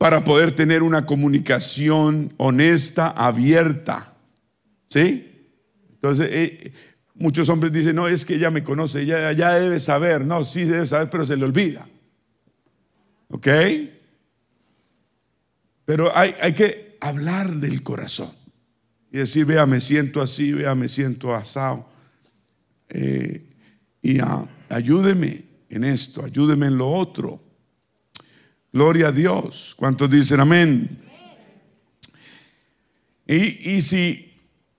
[0.00, 4.14] para poder tener una comunicación honesta, abierta.
[4.88, 5.30] ¿Sí?
[5.90, 6.72] Entonces, eh,
[7.16, 10.24] muchos hombres dicen, no, es que ella me conoce, ella ya debe saber.
[10.24, 11.86] No, sí debe saber, pero se le olvida.
[13.28, 13.46] ¿Ok?
[15.84, 18.32] Pero hay, hay que hablar del corazón
[19.12, 21.86] y decir, vea, me siento así, vea, me siento asado.
[22.88, 23.50] Eh,
[24.00, 24.16] y
[24.70, 27.49] ayúdeme en esto, ayúdeme en lo otro.
[28.72, 29.74] Gloria a Dios.
[29.76, 30.98] ¿Cuántos dicen amén?
[33.26, 34.32] Y, si,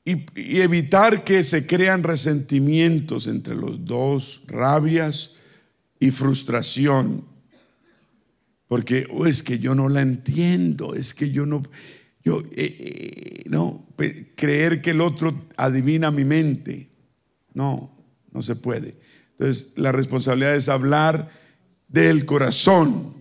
[0.04, 0.26] y,
[0.60, 5.32] evitar que se crean resentimientos entre los dos, rabias
[6.00, 7.26] y frustración.
[8.68, 11.62] Porque oh, es que yo no la entiendo, es que yo no,
[12.24, 13.88] yo, eh, eh, no,
[14.36, 16.90] creer que el otro adivina mi mente.
[17.54, 17.94] No,
[18.32, 18.98] no se puede.
[19.32, 21.30] Entonces, la responsabilidad es hablar
[21.88, 23.21] del corazón.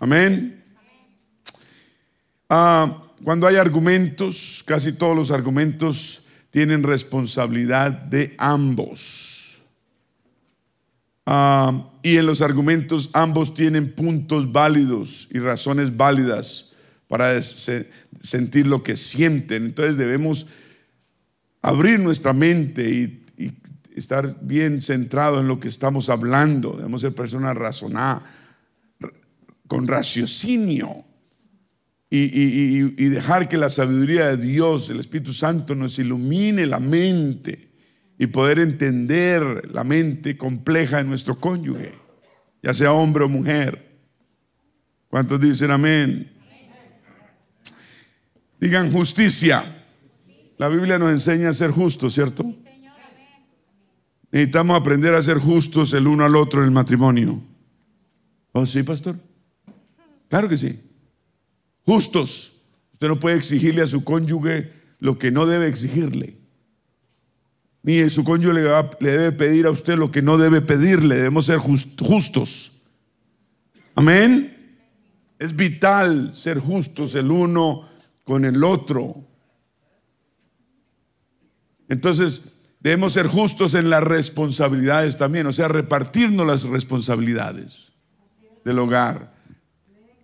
[0.00, 0.64] Amén.
[2.48, 9.62] Ah, cuando hay argumentos, casi todos los argumentos tienen responsabilidad de ambos.
[11.26, 16.72] Ah, y en los argumentos ambos tienen puntos válidos y razones válidas
[17.06, 19.66] para sentir lo que sienten.
[19.66, 20.46] Entonces debemos
[21.60, 23.16] abrir nuestra mente y,
[23.96, 26.72] estar bien centrado en lo que estamos hablando.
[26.74, 28.22] Debemos ser personas razonadas,
[29.70, 31.04] con raciocinio
[32.10, 37.70] y, dejar que la sabiduría de Dios, el Espíritu Santo, nos ilumine la mente
[38.18, 41.92] y poder entender la mente compleja de nuestro cónyuge,
[42.64, 43.96] ya sea hombre o mujer.
[45.08, 46.32] ¿Cuántos dicen amén?
[48.58, 49.62] Digan justicia.
[50.58, 52.56] La Biblia nos enseña a ser justos, ¿cierto?
[54.32, 57.40] Necesitamos aprender a ser justos el uno al otro en el matrimonio.
[58.50, 59.29] ¿Oh, sí, pastor?
[60.30, 60.80] Claro que sí.
[61.84, 62.62] Justos.
[62.92, 66.38] Usted no puede exigirle a su cónyuge lo que no debe exigirle.
[67.82, 71.16] Ni su cónyuge le, debe pedir a usted lo que no debe pedirle.
[71.16, 72.72] Debemos ser justos.
[73.96, 74.78] Amén.
[75.38, 77.88] Es vital ser justos el uno
[78.24, 79.26] con el otro.
[81.88, 87.90] Entonces, debemos ser justos en las responsabilidades también, o sea, repartirnos las responsabilidades
[88.64, 89.39] del hogar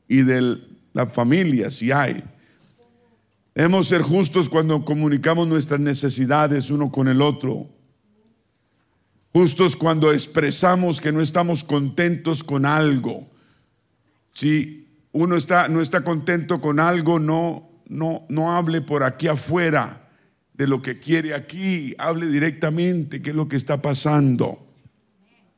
[0.08, 0.58] y de
[0.92, 2.22] la familia, si hay.
[3.54, 7.68] Debemos ser justos cuando comunicamos nuestras necesidades uno con el otro.
[9.32, 13.26] Justos cuando expresamos que no estamos contentos con algo.
[14.32, 20.10] Si uno está, no está contento con algo, no, no, no hable por aquí afuera
[20.52, 24.66] de lo que quiere aquí, hable directamente qué es lo que está pasando.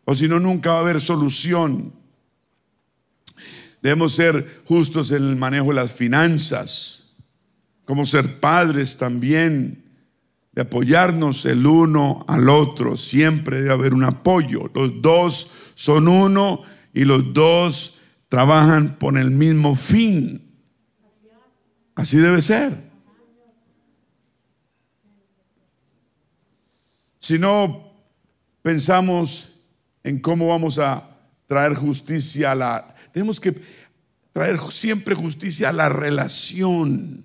[0.04, 1.97] O si no, nunca va a haber solución.
[3.82, 7.10] Debemos ser justos en el manejo de las finanzas,
[7.84, 9.84] como ser padres también,
[10.52, 12.96] de apoyarnos el uno al otro.
[12.96, 14.70] Siempre debe haber un apoyo.
[14.74, 16.62] Los dos son uno
[16.92, 20.44] y los dos trabajan por el mismo fin.
[21.94, 22.88] Así debe ser.
[27.20, 27.92] Si no
[28.62, 29.52] pensamos
[30.02, 31.08] en cómo vamos a
[31.46, 32.94] traer justicia a la...
[33.12, 33.60] Tenemos que
[34.32, 37.24] traer siempre justicia a la relación,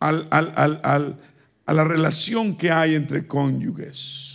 [0.00, 0.12] a
[1.66, 4.34] la relación que hay entre cónyuges.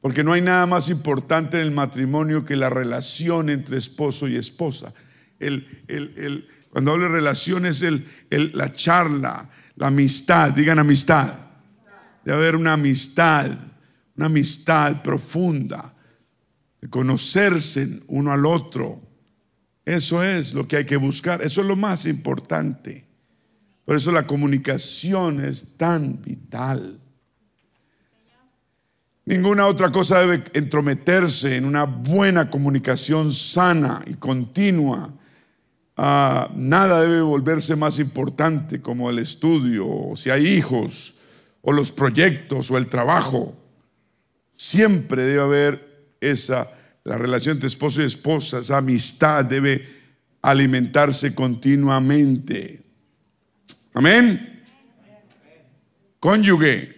[0.00, 4.36] Porque no hay nada más importante en el matrimonio que la relación entre esposo y
[4.36, 4.94] esposa.
[5.38, 8.06] El, el, cuando hablo de relaciones, el,
[8.54, 11.34] la charla, la amistad, digan amistad.
[12.24, 13.50] Debe haber una amistad,
[14.16, 15.99] una amistad profunda, de
[16.88, 19.00] conocerse uno al otro.
[19.84, 23.04] Eso es lo que hay que buscar, eso es lo más importante.
[23.84, 26.98] Por eso la comunicación es tan vital.
[29.26, 35.12] Ninguna otra cosa debe entrometerse en una buena comunicación sana y continua
[36.02, 41.16] Ah, nada debe volverse más importante como el estudio, o si hay hijos,
[41.60, 43.54] o los proyectos, o el trabajo.
[44.56, 45.89] Siempre debe haber
[46.20, 46.70] esa,
[47.04, 49.86] la relación entre esposo y esposa, esa amistad debe
[50.42, 52.82] alimentarse continuamente.
[53.94, 54.64] Amén.
[56.18, 56.96] Cónyuge,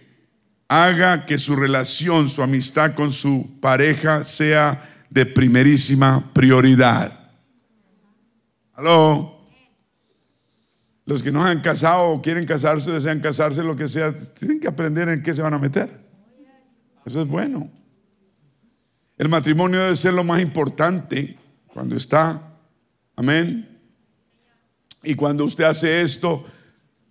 [0.67, 7.31] haga que su relación, su amistad con su pareja sea de primerísima prioridad.
[8.73, 9.31] Aló.
[11.05, 14.67] Los que no han casado o quieren casarse, desean casarse, lo que sea, tienen que
[14.67, 15.89] aprender en qué se van a meter.
[17.05, 17.69] Eso es bueno.
[19.17, 22.41] El matrimonio debe ser lo más importante cuando está.
[23.15, 23.69] Amén.
[25.03, 26.45] Y cuando usted hace esto,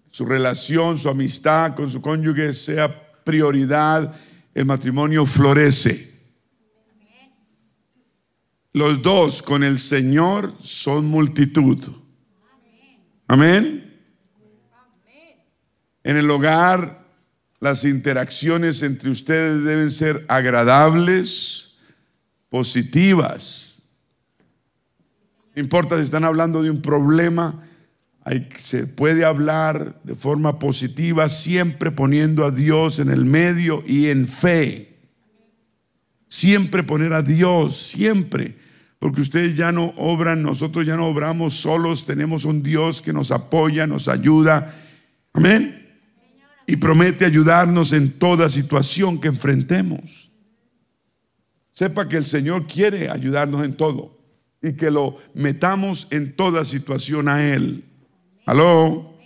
[0.09, 4.15] su relación, su amistad con su cónyuge sea prioridad,
[4.55, 6.13] el matrimonio florece.
[8.75, 11.79] Los dos con el Señor son multitud.
[13.27, 13.83] Amén.
[16.05, 17.07] En el hogar,
[17.61, 21.72] las interacciones entre ustedes deben ser agradables,
[22.53, 23.83] positivas.
[25.57, 27.65] No importa si están hablando de un problema,
[28.59, 34.29] se puede hablar de forma positiva, siempre poniendo a Dios en el medio y en
[34.29, 34.99] fe.
[36.29, 38.59] Siempre poner a Dios, siempre.
[38.99, 43.31] Porque ustedes ya no obran, nosotros ya no obramos solos, tenemos un Dios que nos
[43.31, 44.75] apoya, nos ayuda.
[45.33, 45.91] Amén.
[46.67, 50.32] Y promete ayudarnos en toda situación que enfrentemos.
[51.73, 54.19] Sepa que el Señor quiere ayudarnos en todo
[54.63, 57.85] y que lo metamos en toda situación a Él.
[58.47, 59.19] Aló.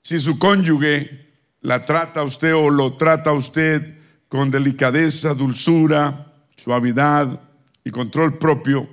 [0.00, 1.28] Si su cónyuge
[1.60, 3.98] la trata usted o lo trata usted
[4.28, 7.40] con delicadeza, dulzura, suavidad
[7.84, 8.88] y control propio,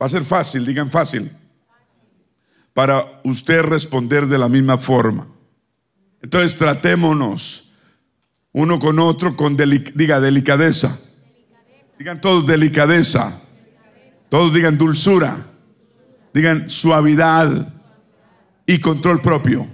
[0.00, 1.30] va a ser fácil, digan fácil,
[2.72, 5.28] para usted responder de la misma forma.
[6.22, 7.70] Entonces tratémonos
[8.52, 10.98] uno con otro con diga delicadeza.
[11.98, 13.40] Digan todos delicadeza.
[14.28, 15.46] Todos digan dulzura.
[16.32, 17.72] Digan suavidad
[18.66, 19.66] y control propio.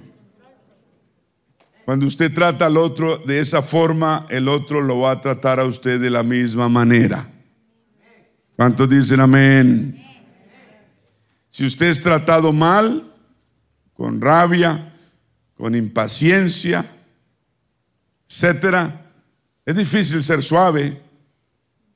[1.84, 5.64] Cuando usted trata al otro de esa forma, el otro lo va a tratar a
[5.64, 7.30] usted de la misma manera.
[8.56, 10.02] ¿Cuántos dicen amén?
[11.50, 13.04] Si usted es tratado mal,
[13.94, 14.94] con rabia,
[15.56, 16.84] con impaciencia,
[18.28, 19.06] etcétera,
[19.64, 21.00] es difícil ser suave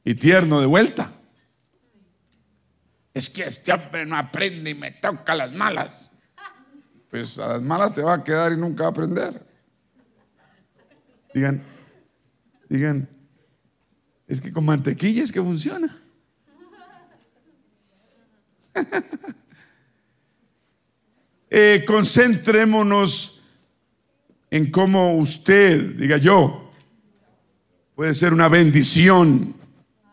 [0.05, 1.13] y tierno de vuelta.
[3.13, 6.11] Es que este hombre no aprende y me toca las malas.
[7.11, 9.47] Pues a las malas te va a quedar y nunca va a aprender.
[11.35, 11.63] Digan,
[12.69, 13.09] digan,
[14.27, 15.97] es que con mantequilla es que funciona.
[21.53, 23.40] Eh, concentrémonos
[24.51, 26.73] en cómo usted, diga yo,
[27.95, 29.55] puede ser una bendición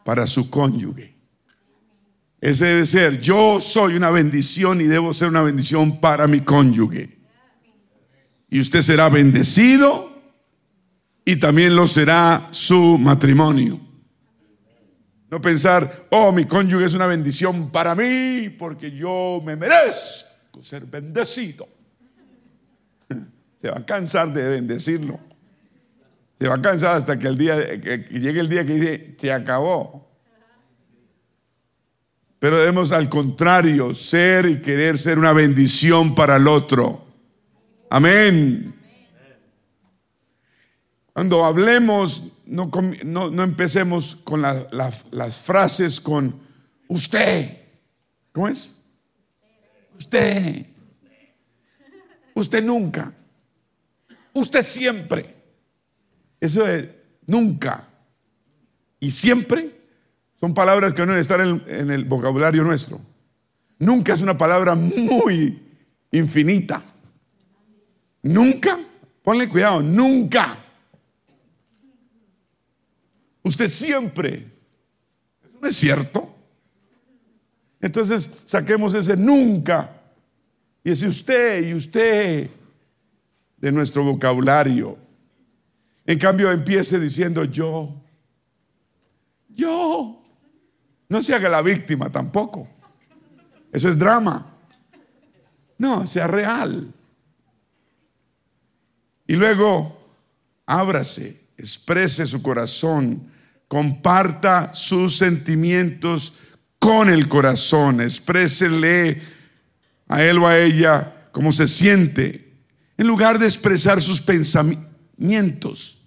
[0.03, 1.15] para su cónyuge.
[2.39, 7.17] Ese debe ser, yo soy una bendición y debo ser una bendición para mi cónyuge.
[8.49, 10.11] Y usted será bendecido
[11.25, 13.81] y también lo será su matrimonio.
[15.29, 20.85] No pensar, oh, mi cónyuge es una bendición para mí porque yo me merezco ser
[20.85, 21.76] bendecido.
[23.61, 25.19] Se va a cansar de bendecirlo.
[26.39, 30.07] Se va a cansar hasta que llegue el día que dice que acabó.
[32.39, 37.05] Pero debemos al contrario ser y querer ser una bendición para el otro.
[37.89, 38.75] Amén.
[41.13, 42.69] Cuando hablemos, no,
[43.03, 46.39] no, empecemos con las frases con
[46.87, 47.57] usted.
[48.31, 48.81] ¿Cómo es?
[49.97, 50.67] Usted.
[52.35, 53.16] Usted nunca.
[54.37, 55.33] Usted siempre.
[56.39, 56.87] Eso es
[57.25, 57.87] nunca.
[58.99, 59.75] Y siempre
[60.39, 63.01] son palabras que no deben estar en, en el vocabulario nuestro.
[63.79, 65.59] Nunca es una palabra muy
[66.11, 66.83] infinita.
[68.21, 68.79] Nunca.
[69.23, 69.81] Ponle cuidado.
[69.81, 70.63] Nunca.
[73.41, 74.45] Usted siempre.
[75.41, 76.35] Eso no es cierto.
[77.81, 79.99] Entonces saquemos ese nunca
[80.83, 82.51] y ese usted y usted
[83.57, 84.97] de nuestro vocabulario.
[86.05, 88.01] En cambio empiece diciendo yo,
[89.49, 90.23] yo.
[91.09, 92.67] No se haga la víctima tampoco.
[93.71, 94.53] Eso es drama.
[95.77, 96.93] No, sea real.
[99.27, 99.99] Y luego,
[100.65, 103.29] ábrase, exprese su corazón,
[103.67, 106.39] comparta sus sentimientos
[106.79, 109.21] con el corazón, exprésele
[110.07, 112.46] a él o a ella cómo se siente,
[112.97, 116.01] en lugar de expresar sus pensamientos.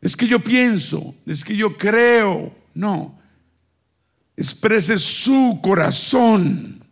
[0.00, 3.18] Es que yo pienso, es que yo creo, no.
[4.36, 6.84] Exprese su corazón.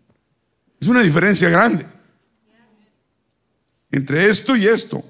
[0.80, 1.86] Es una diferencia grande
[3.94, 5.04] entre esto y esto.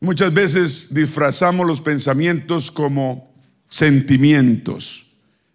[0.00, 3.32] Muchas veces disfrazamos los pensamientos como
[3.68, 5.11] sentimientos.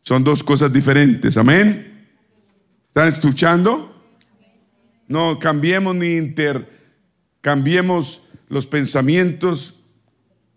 [0.08, 1.36] Son dos cosas diferentes.
[1.36, 2.08] Amén.
[2.88, 3.94] ¿Están escuchando?
[5.10, 9.82] No cambiemos ni intercambiemos los pensamientos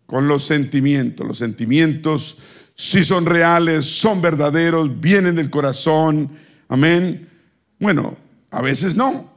[0.07, 1.27] con los sentimientos.
[1.27, 2.39] Los sentimientos
[2.77, 6.31] sí son reales, son verdaderos, vienen del corazón.
[6.69, 7.29] Amén.
[7.81, 8.17] Bueno,
[8.53, 9.37] a veces no,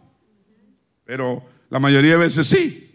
[1.06, 2.93] pero la mayoría de veces sí.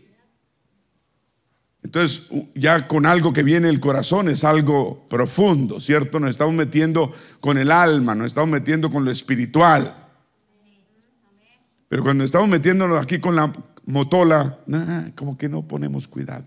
[1.83, 6.19] Entonces, ya con algo que viene el corazón es algo profundo, ¿cierto?
[6.19, 9.95] Nos estamos metiendo con el alma, nos estamos metiendo con lo espiritual.
[11.89, 13.53] Pero cuando estamos metiéndonos aquí con la
[13.87, 14.59] motola,
[15.15, 16.47] como que no ponemos cuidado.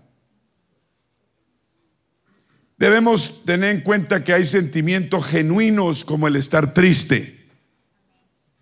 [2.76, 7.48] Debemos tener en cuenta que hay sentimientos genuinos como el estar triste,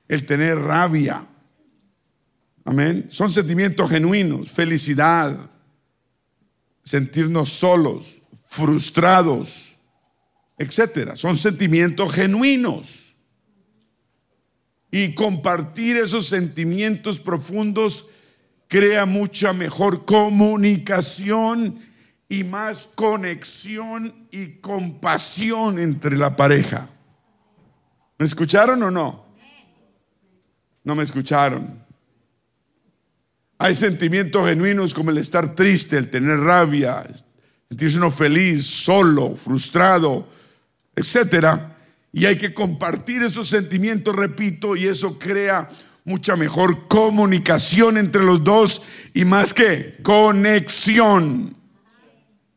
[0.08, 1.26] el tener rabia.
[2.64, 3.06] Amén.
[3.10, 5.49] Son sentimientos genuinos, felicidad,
[6.90, 9.76] sentirnos solos, frustrados,
[10.58, 11.14] etcétera.
[11.14, 13.14] Son sentimientos genuinos.
[14.90, 18.10] Y compartir esos sentimientos profundos
[18.66, 21.78] crea mucha mejor comunicación
[22.28, 26.90] y más conexión y compasión entre la pareja.
[28.18, 29.26] ¿Me escucharon o no?
[30.82, 31.79] No me escucharon.
[33.62, 37.04] Hay sentimientos genuinos como el estar triste, el tener rabia,
[37.68, 40.26] sentirse uno feliz, solo, frustrado,
[40.96, 41.76] etcétera.
[42.10, 45.68] Y hay que compartir esos sentimientos, repito, y eso crea
[46.04, 48.80] mucha mejor comunicación entre los dos
[49.12, 51.54] y más que conexión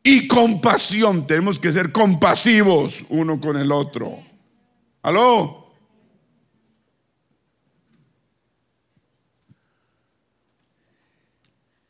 [0.02, 1.26] y compasión.
[1.26, 4.24] Tenemos que ser compasivos uno con el otro.
[5.02, 5.63] ¿Aló?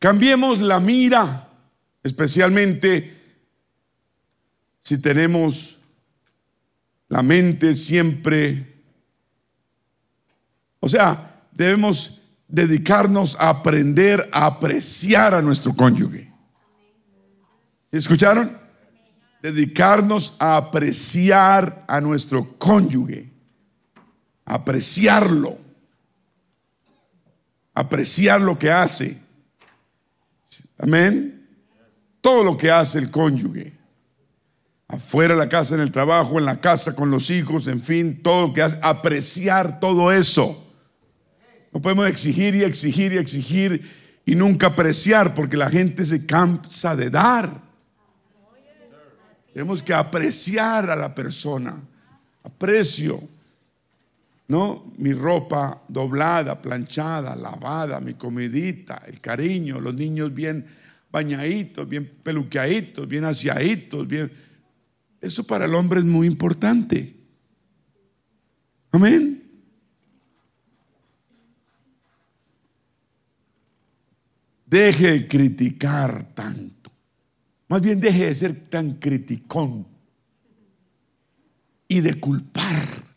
[0.05, 1.49] Cambiemos la mira,
[2.03, 3.41] especialmente
[4.79, 5.79] si tenemos
[7.09, 8.85] la mente siempre,
[10.79, 16.31] o sea, debemos dedicarnos a aprender a apreciar a nuestro cónyuge.
[17.91, 18.59] ¿Escucharon?
[19.41, 23.33] Dedicarnos a apreciar a nuestro cónyuge,
[24.45, 25.57] apreciarlo,
[27.73, 29.24] apreciar lo que hace.
[30.79, 31.47] Amén.
[32.20, 33.72] Todo lo que hace el cónyuge.
[34.89, 38.22] Afuera de la casa, en el trabajo, en la casa, con los hijos, en fin,
[38.22, 38.79] todo lo que hace.
[38.83, 40.61] Apreciar todo eso.
[41.72, 43.91] No podemos exigir y exigir y exigir
[44.25, 47.62] y nunca apreciar porque la gente se cansa de dar.
[49.53, 51.77] Tenemos que apreciar a la persona.
[52.43, 53.34] Aprecio.
[54.47, 54.92] ¿No?
[54.99, 60.66] Mi ropa doblada, planchada, lavada, mi comidita, el cariño, los niños bien
[61.11, 64.30] bañaditos, bien peluqueaditos, bien aseaditos, bien.
[65.20, 67.16] Eso para el hombre es muy importante.
[68.90, 69.42] Amén.
[74.66, 76.90] Deje de criticar tanto.
[77.68, 79.86] Más bien deje de ser tan criticón
[81.86, 83.14] y de culpar.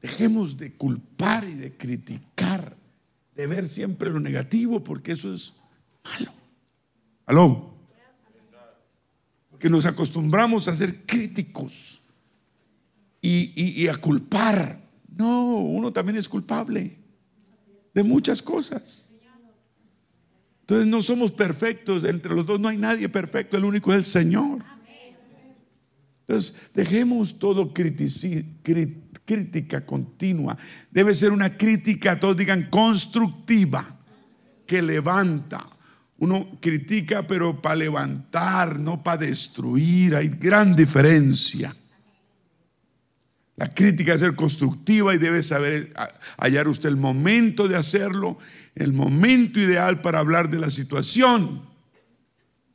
[0.00, 2.76] Dejemos de culpar y de criticar,
[3.34, 5.54] de ver siempre lo negativo, porque eso es
[6.04, 6.32] malo.
[7.26, 7.74] ¿Aló?
[9.58, 12.00] Que nos acostumbramos a ser críticos
[13.20, 14.80] y, y a culpar.
[15.16, 16.96] No, uno también es culpable
[17.92, 19.08] de muchas cosas.
[20.60, 24.04] Entonces no somos perfectos, entre los dos no hay nadie perfecto, el único es el
[24.04, 24.62] Señor.
[26.28, 30.58] Entonces dejemos todo crítica continua.
[30.90, 33.98] Debe ser una crítica, todos digan, constructiva,
[34.66, 35.66] que levanta.
[36.18, 40.14] Uno critica, pero para levantar, no para destruir.
[40.14, 41.74] Hay gran diferencia.
[43.56, 45.94] La crítica debe ser constructiva y debe saber
[46.36, 48.36] hallar usted el momento de hacerlo
[48.74, 51.62] el momento ideal para hablar de la situación.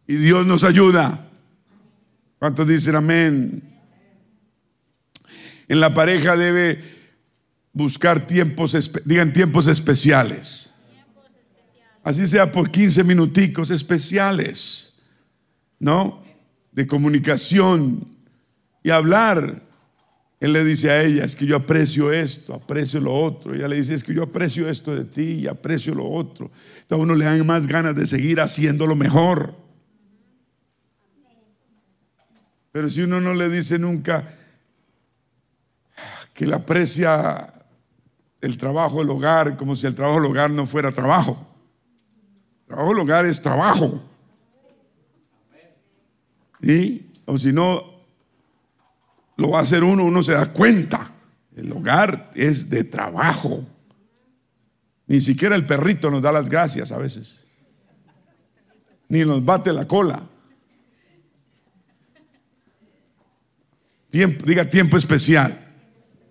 [0.07, 1.29] Y Dios nos ayuda.
[2.43, 3.63] ¿Cuántos dicen amén?
[5.69, 6.77] En la pareja debe
[7.71, 8.75] buscar tiempos,
[9.05, 10.73] digan tiempos especiales.
[12.03, 14.95] Así sea por 15 minuticos especiales,
[15.79, 16.21] ¿no?
[16.73, 18.09] De comunicación
[18.83, 19.63] y hablar
[20.41, 23.53] él le dice a ella, es que yo aprecio esto, aprecio lo otro.
[23.53, 26.51] Ella le dice, es que yo aprecio esto de ti y aprecio lo otro.
[26.81, 29.62] Entonces a uno le dan más ganas de seguir haciéndolo mejor.
[32.73, 34.27] Pero si uno no le dice nunca
[36.33, 37.53] que le aprecia
[38.41, 41.37] el trabajo del hogar, como si el trabajo del hogar no fuera trabajo.
[42.61, 44.01] El trabajo del hogar es trabajo.
[47.25, 47.79] O si no,
[49.37, 51.11] lo va a hacer uno, uno se da cuenta.
[51.55, 53.63] El hogar es de trabajo.
[55.05, 57.47] Ni siquiera el perrito nos da las gracias a veces.
[59.09, 60.32] Ni nos bate la cola.
[64.13, 65.59] Diga tiempo especial.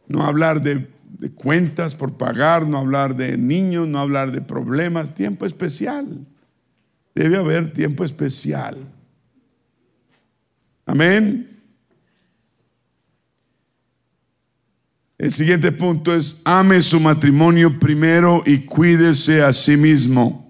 [0.07, 5.15] No hablar de, de cuentas por pagar, no hablar de niños, no hablar de problemas.
[5.15, 6.25] Tiempo especial.
[7.13, 8.79] Debe haber tiempo especial.
[10.87, 11.49] Amén.
[15.19, 20.42] El siguiente punto es, ame su matrimonio primero y cuídese a sí mismo.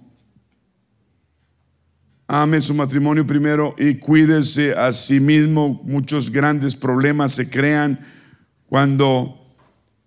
[2.35, 5.83] Ame su matrimonio primero y cuídese a sí mismo.
[5.85, 8.01] Muchos grandes problemas se crean
[8.71, 9.55] cuando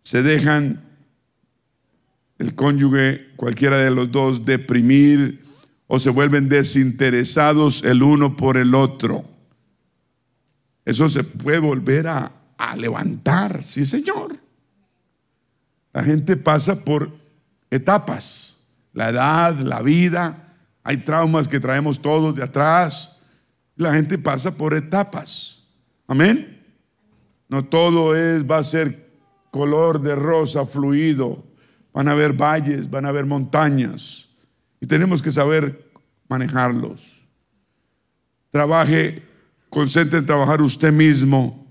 [0.02, 0.84] se dejan
[2.40, 5.44] el cónyuge, cualquiera de los dos, deprimir
[5.86, 9.24] o se vuelven desinteresados el uno por el otro.
[10.84, 14.36] Eso se puede volver a, a levantar, sí señor.
[15.94, 17.08] La gente pasa por
[17.70, 20.45] etapas, la edad, la vida,
[20.86, 23.18] hay traumas que traemos todos de atrás.
[23.76, 25.64] La gente pasa por etapas.
[26.08, 26.64] Amén.
[27.50, 29.12] No todo es, va a ser
[29.50, 31.44] color de rosa fluido.
[31.92, 34.30] Van a haber valles, van a haber montañas.
[34.80, 35.92] Y tenemos que saber
[36.30, 37.26] manejarlos.
[38.52, 39.24] Trabaje,
[39.72, 41.66] concentre en trabajar usted mismo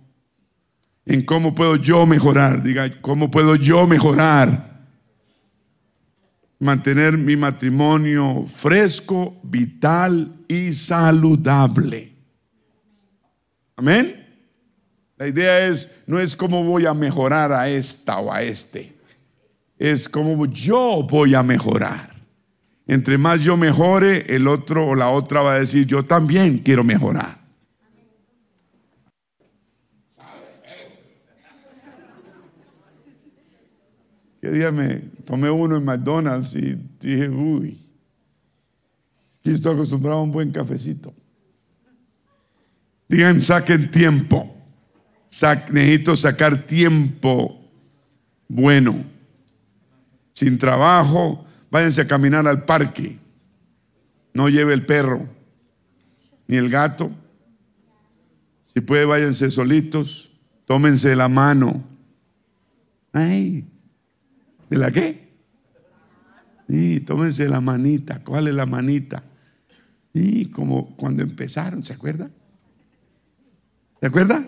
[1.07, 2.65] en cómo puedo yo mejorar.
[2.65, 4.74] Diga, ¿cómo puedo yo mejorar?
[6.59, 12.13] Mantener mi matrimonio fresco, vital y saludable.
[13.77, 14.25] Amén.
[15.17, 18.95] La idea es, no es cómo voy a mejorar a esta o a este.
[19.79, 22.15] Es cómo yo voy a mejorar.
[22.87, 26.85] Entre más yo mejore, el otro o la otra va a decir, yo también quiero
[26.85, 27.43] mejorar.
[34.45, 37.80] Que día me tomé uno en McDonald's y dije, uy,
[39.42, 41.14] estoy acostumbrado a un buen cafecito.
[43.09, 44.55] Digan, saquen tiempo.
[45.72, 47.59] necesito sacar tiempo
[48.47, 49.03] bueno.
[50.34, 53.18] Sin trabajo, váyanse a caminar al parque.
[54.34, 55.26] No lleve el perro
[56.49, 57.11] ni el gato.
[58.74, 60.28] Si puede, váyanse solitos.
[60.66, 61.82] Tómense la mano.
[63.11, 63.70] Ay,
[64.71, 65.25] ¿de la qué?
[66.69, 68.23] Sí, tómense la manita.
[68.23, 69.23] ¿Cuál es la manita?
[70.12, 72.31] Y como cuando empezaron, ¿se acuerda?
[74.01, 74.47] ¿Se acuerda?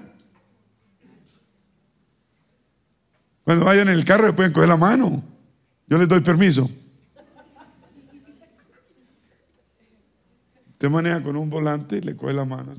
[3.44, 5.22] Cuando vayan en el carro le pueden coger la mano.
[5.86, 6.68] Yo les doy permiso.
[10.72, 12.74] Usted maneja con un volante y le coge la mano.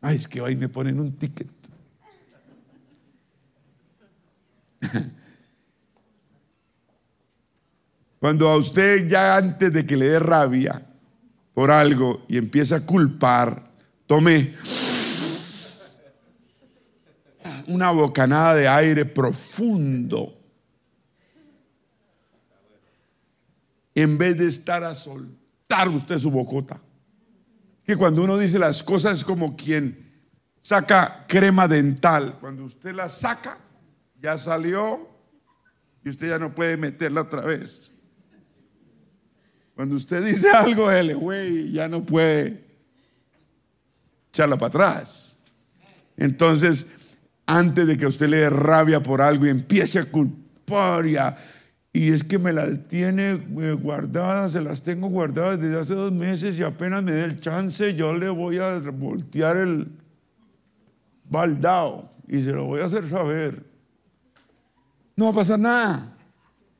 [0.00, 1.48] Ay, es que hoy me ponen un ticket.
[8.18, 10.84] Cuando a usted ya antes de que le dé rabia
[11.54, 13.70] por algo y empieza a culpar,
[14.06, 14.52] tome
[17.68, 20.34] una bocanada de aire profundo
[23.94, 26.80] en vez de estar a soltar usted su bocota.
[27.84, 30.08] Que cuando uno dice las cosas es como quien
[30.60, 32.36] saca crema dental.
[32.40, 33.58] Cuando usted la saca,
[34.20, 35.08] ya salió
[36.04, 37.92] y usted ya no puede meterla otra vez.
[39.74, 42.64] Cuando usted dice algo, él, güey, ya no puede
[44.30, 45.38] echarla para atrás.
[46.16, 47.16] Entonces,
[47.46, 51.16] antes de que usted le dé rabia por algo y empiece a culpar y
[51.92, 56.12] y es que me las tiene eh, guardadas, se las tengo guardadas desde hace dos
[56.12, 59.88] meses y apenas me dé el chance, yo le voy a voltear el
[61.24, 63.67] baldao y se lo voy a hacer saber.
[65.18, 66.16] No va a pasar nada.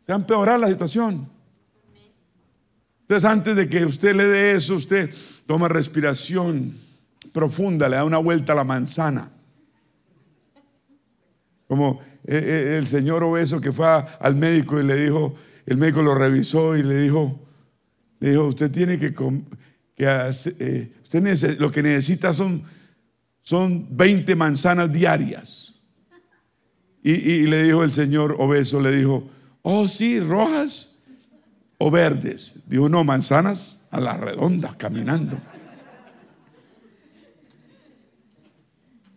[0.06, 1.28] Se va a empeorar la situación.
[3.00, 5.12] Entonces, antes de que usted le dé eso, usted
[5.44, 6.72] toma respiración
[7.32, 9.28] profunda, le da una vuelta a la manzana.
[11.66, 13.88] Como eh, eh, el señor obeso que fue
[14.20, 15.34] al médico y le dijo,
[15.66, 17.40] el médico lo revisó y le dijo,
[18.20, 19.12] le dijo, usted tiene que,
[19.96, 22.62] eh, usted lo que necesita son,
[23.42, 25.67] son 20 manzanas diarias.
[27.02, 29.28] Y, le dijo el señor obeso, le dijo,
[29.62, 30.96] oh sí, rojas
[31.78, 32.60] o verdes.
[32.66, 35.38] Dijo, no, manzanas a la redonda, caminando.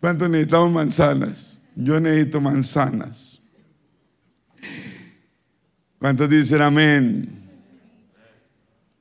[0.00, 1.58] ¿Cuánto necesitamos manzanas?
[1.74, 3.40] Yo necesito manzanas.
[5.98, 7.42] ¿Cuántos dicen amén?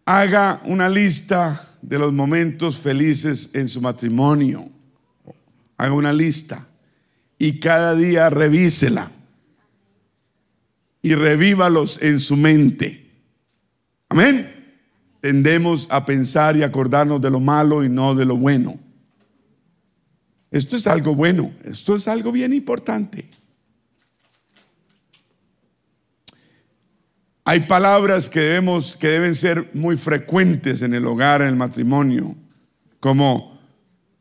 [0.06, 4.70] Haga una lista de los momentos felices en su matrimonio.
[5.78, 6.68] Haga una lista
[7.44, 9.10] y cada día revísela
[11.02, 13.10] y revívalos en su mente.
[14.10, 14.78] Amén.
[15.22, 18.80] Tendemos a pensar y acordarnos de lo malo y no de lo bueno.
[20.52, 23.28] Esto es algo bueno, esto es algo bien importante.
[27.44, 32.36] Hay palabras que debemos que deben ser muy frecuentes en el hogar, en el matrimonio,
[33.00, 33.60] como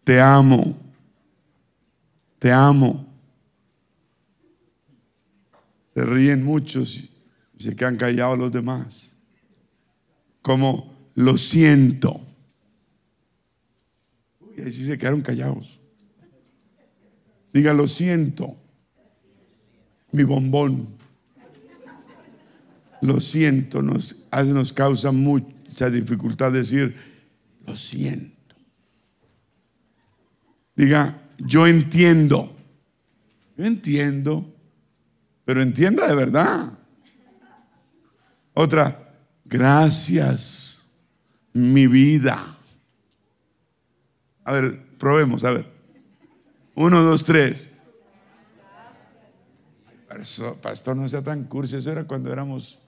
[0.04, 0.74] te amo.
[2.38, 3.09] Te amo.
[6.00, 7.10] Se ríen muchos
[7.58, 9.16] y se quedan callados los demás.
[10.40, 12.26] Como lo siento.
[14.56, 15.78] Y ahí sí se quedaron callados.
[17.52, 18.56] Diga, lo siento,
[20.12, 20.88] mi bombón.
[23.02, 26.96] Lo siento, nos, nos causa mucha dificultad decir,
[27.66, 28.56] lo siento.
[30.74, 32.56] Diga, yo entiendo.
[33.58, 34.59] Yo entiendo,
[35.50, 36.78] pero entienda de verdad.
[38.54, 40.88] Otra, gracias,
[41.52, 42.38] mi vida.
[44.44, 45.66] A ver, probemos, a ver.
[46.76, 47.68] Uno, dos, tres.
[50.62, 52.78] Pastor, no sea tan cursi, eso era cuando éramos...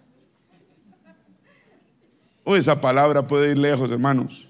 [2.44, 4.48] Oh, esa palabra puede ir lejos, hermanos.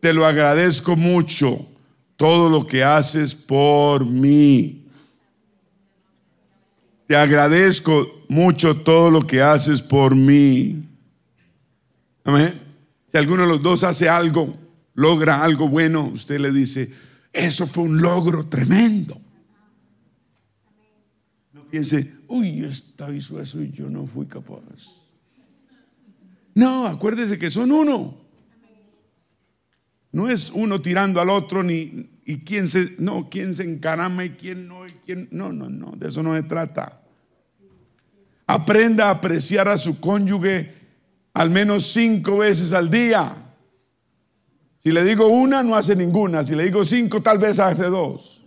[0.00, 1.66] Te lo agradezco mucho
[2.16, 4.79] todo lo que haces por mí.
[7.10, 10.88] Te agradezco mucho todo lo que haces por mí.
[12.22, 12.54] Amén.
[13.08, 14.56] Si alguno de los dos hace algo,
[14.94, 16.94] logra algo bueno, usted le dice,
[17.32, 19.20] eso fue un logro tremendo.
[21.52, 24.60] No piense, uy, esta hizo eso y yo no fui capaz.
[26.54, 28.20] No, acuérdese que son uno.
[30.12, 34.30] No es uno tirando al otro ni y quién se, no, quién se encarama y
[34.30, 36.99] quién no, y quién, no, no, no, de eso no se trata.
[38.52, 40.74] Aprenda a apreciar a su cónyuge
[41.34, 43.32] al menos cinco veces al día.
[44.80, 46.42] Si le digo una, no hace ninguna.
[46.42, 48.44] Si le digo cinco, tal vez hace dos.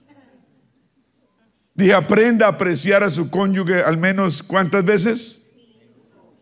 [1.73, 5.43] Dije, aprenda a apreciar a su cónyuge al menos cuántas veces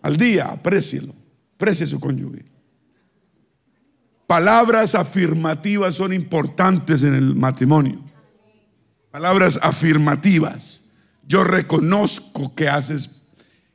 [0.02, 0.48] al día.
[0.48, 1.14] Aprécielo.
[1.54, 2.44] Aprecie a su cónyuge.
[4.26, 8.00] Palabras afirmativas son importantes en el matrimonio.
[9.12, 10.86] Palabras afirmativas.
[11.28, 13.21] Yo reconozco que haces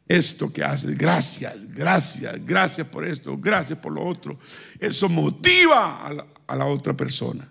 [0.09, 0.97] esto que haces.
[0.97, 4.39] Gracias, gracias, gracias por esto, gracias por lo otro.
[4.79, 6.07] Eso motiva
[6.47, 7.47] a la, otra persona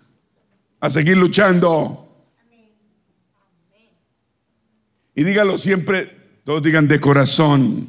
[0.80, 2.02] a seguir luchando.
[5.14, 7.88] Y dígalo siempre, todos digan de corazón.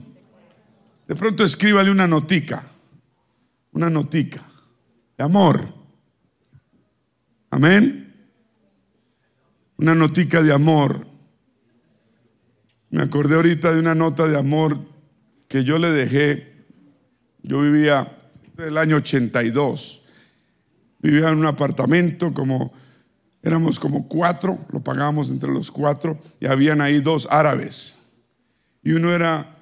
[1.08, 2.66] De pronto escríbale una notica,
[3.72, 4.44] una notica
[5.18, 5.68] de amor.
[7.50, 8.04] Amén.
[9.78, 11.07] Una notica de amor.
[12.90, 14.80] Me acordé ahorita de una nota de amor
[15.48, 16.54] que yo le dejé.
[17.44, 18.18] Yo vivía
[18.58, 20.04] el año 82.
[21.00, 22.74] Vivía en un apartamento como
[23.44, 28.00] éramos como cuatro, lo pagábamos entre los cuatro y habían ahí dos árabes.
[28.84, 29.58] Y uno era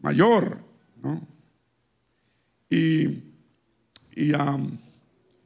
[0.00, 0.58] mayor,
[1.02, 1.26] ¿no?
[2.70, 3.32] Y
[4.14, 4.32] y,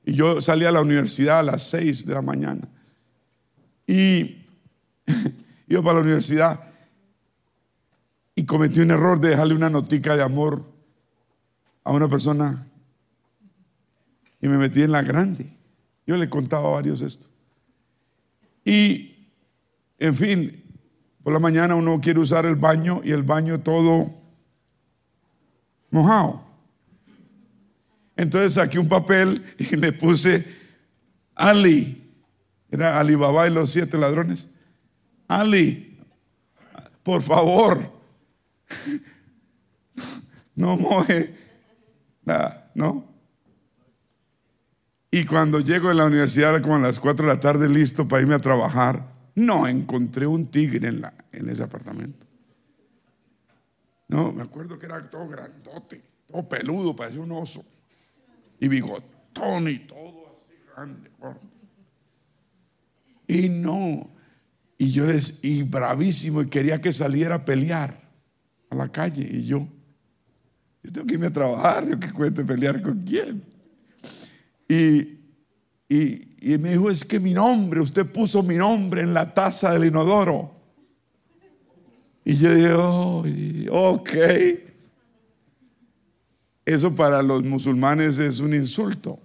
[0.05, 2.69] y yo salí a la universidad a las 6 de la mañana.
[3.87, 4.45] Y
[5.69, 6.61] iba para la universidad
[8.57, 10.65] cometí un error de dejarle una notica de amor
[11.85, 12.67] a una persona
[14.41, 15.47] y me metí en la grande.
[16.07, 17.27] Yo le contaba a varios esto.
[18.65, 19.29] Y,
[19.99, 20.65] en fin,
[21.23, 24.11] por la mañana uno quiere usar el baño y el baño todo
[25.91, 26.43] mojado.
[28.17, 30.47] Entonces saqué un papel y le puse
[31.35, 32.11] Ali.
[32.71, 34.49] Era Alibaba y los siete ladrones.
[35.29, 36.01] Ali,
[37.03, 37.96] por favor,
[40.57, 41.35] no moje.
[42.75, 43.17] ¿No?
[45.11, 48.23] Y cuando llego a la universidad, como a las 4 de la tarde, listo para
[48.23, 52.27] irme a trabajar, no encontré un tigre en, la, en ese apartamento.
[54.09, 57.65] No, me acuerdo que era todo grandote, todo peludo, parecía un oso
[58.61, 61.11] y bigotón y todo así grande.
[63.27, 64.11] Y no,
[64.79, 68.06] y yo les, y bravísimo, y quería que saliera a pelear
[68.77, 69.27] la calle.
[69.31, 69.67] Y yo,
[70.83, 73.43] yo tengo que irme a trabajar, yo que cuente pelear con quién.
[74.69, 75.19] Y,
[75.89, 79.73] y, y me dijo, es que mi nombre, usted puso mi nombre en la taza
[79.73, 80.55] del inodoro.
[82.25, 83.25] Y yo dije, oh,
[83.71, 84.11] ok.
[86.65, 89.21] Eso para los musulmanes es un insulto.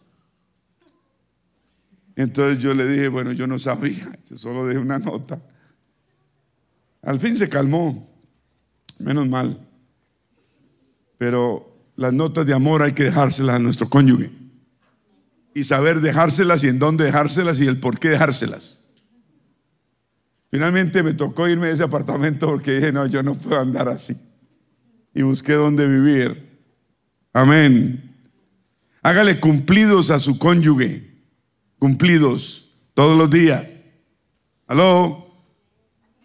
[2.15, 5.41] Entonces yo le dije, bueno, yo no sabía, yo solo dejé una nota.
[7.01, 8.07] Al fin se calmó,
[9.01, 9.67] menos mal.
[11.17, 14.31] Pero las notas de amor hay que dejárselas a nuestro cónyuge.
[15.53, 18.79] Y saber dejárselas y en dónde dejárselas y el por qué dejárselas.
[20.49, 24.15] Finalmente me tocó irme de ese apartamento porque dije, no, yo no puedo andar así.
[25.13, 26.59] Y busqué dónde vivir.
[27.33, 28.17] Amén.
[29.03, 31.25] Hágale cumplidos a su cónyuge.
[31.79, 33.65] Cumplidos todos los días.
[34.67, 35.30] Aló.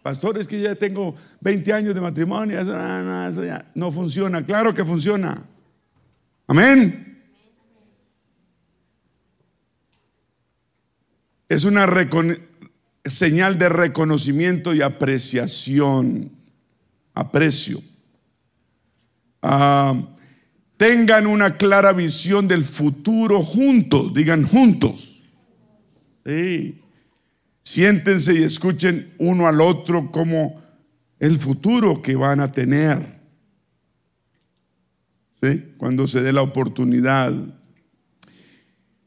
[0.07, 2.61] Pastor, es que ya tengo 20 años de matrimonio.
[2.61, 4.47] Eso, ya no funciona.
[4.47, 5.45] Claro que funciona.
[6.47, 7.25] Amén.
[11.49, 11.89] Es una
[13.05, 16.31] señal de reconocimiento y apreciación.
[17.13, 17.83] Aprecio.
[19.43, 19.93] Ah,
[20.77, 25.25] tengan una clara visión del futuro juntos, digan juntos.
[27.67, 30.63] Siéntense y escuchen uno al otro como
[31.19, 33.05] el futuro que van a tener.
[35.77, 37.35] Cuando se dé la oportunidad.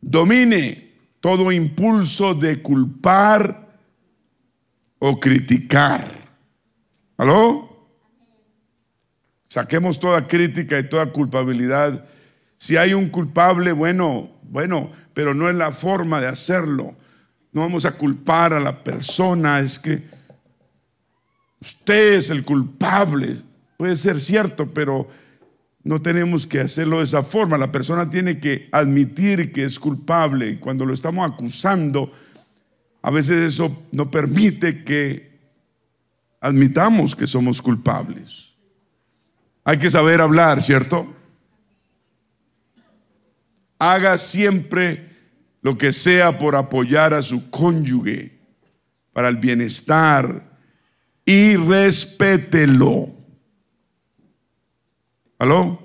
[0.01, 0.91] Domine
[1.21, 3.79] todo impulso de culpar
[4.99, 6.05] o criticar.
[7.15, 7.87] ¿Aló?
[9.47, 12.05] Saquemos toda crítica y toda culpabilidad.
[12.57, 16.98] Si hay un culpable, bueno, bueno, pero no es la forma de hacerlo.
[17.51, 20.03] No vamos a culpar a la persona, es que
[21.59, 23.37] usted es el culpable.
[23.77, 25.07] Puede ser cierto, pero
[25.83, 27.57] no tenemos que hacerlo de esa forma.
[27.57, 30.49] La persona tiene que admitir que es culpable.
[30.49, 32.11] Y cuando lo estamos acusando,
[33.01, 35.29] a veces eso no permite que
[36.41, 38.53] admitamos que somos culpables.
[39.63, 41.15] Hay que saber hablar, ¿cierto?
[43.77, 45.08] Haga siempre
[45.61, 48.39] lo que sea por apoyar a su cónyuge
[49.13, 50.57] para el bienestar
[51.25, 53.09] y respételo.
[55.37, 55.79] ¿Aló?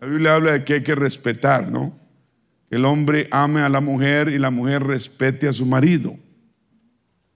[0.00, 1.98] La Biblia habla de que hay que respetar, ¿no?
[2.70, 6.16] Que el hombre ame a la mujer y la mujer respete a su marido.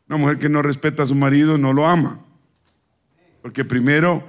[0.09, 2.25] Una mujer que no respeta a su marido no lo ama.
[3.41, 4.25] Porque primero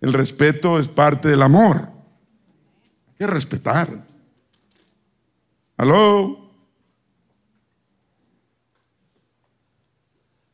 [0.00, 1.88] el respeto es parte del amor.
[3.08, 4.07] Hay que respetar.
[5.78, 6.36] ¿Aló?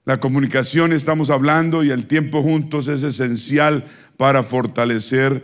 [0.04, 3.86] La comunicación estamos hablando y el tiempo juntos es esencial
[4.18, 5.42] para fortalecer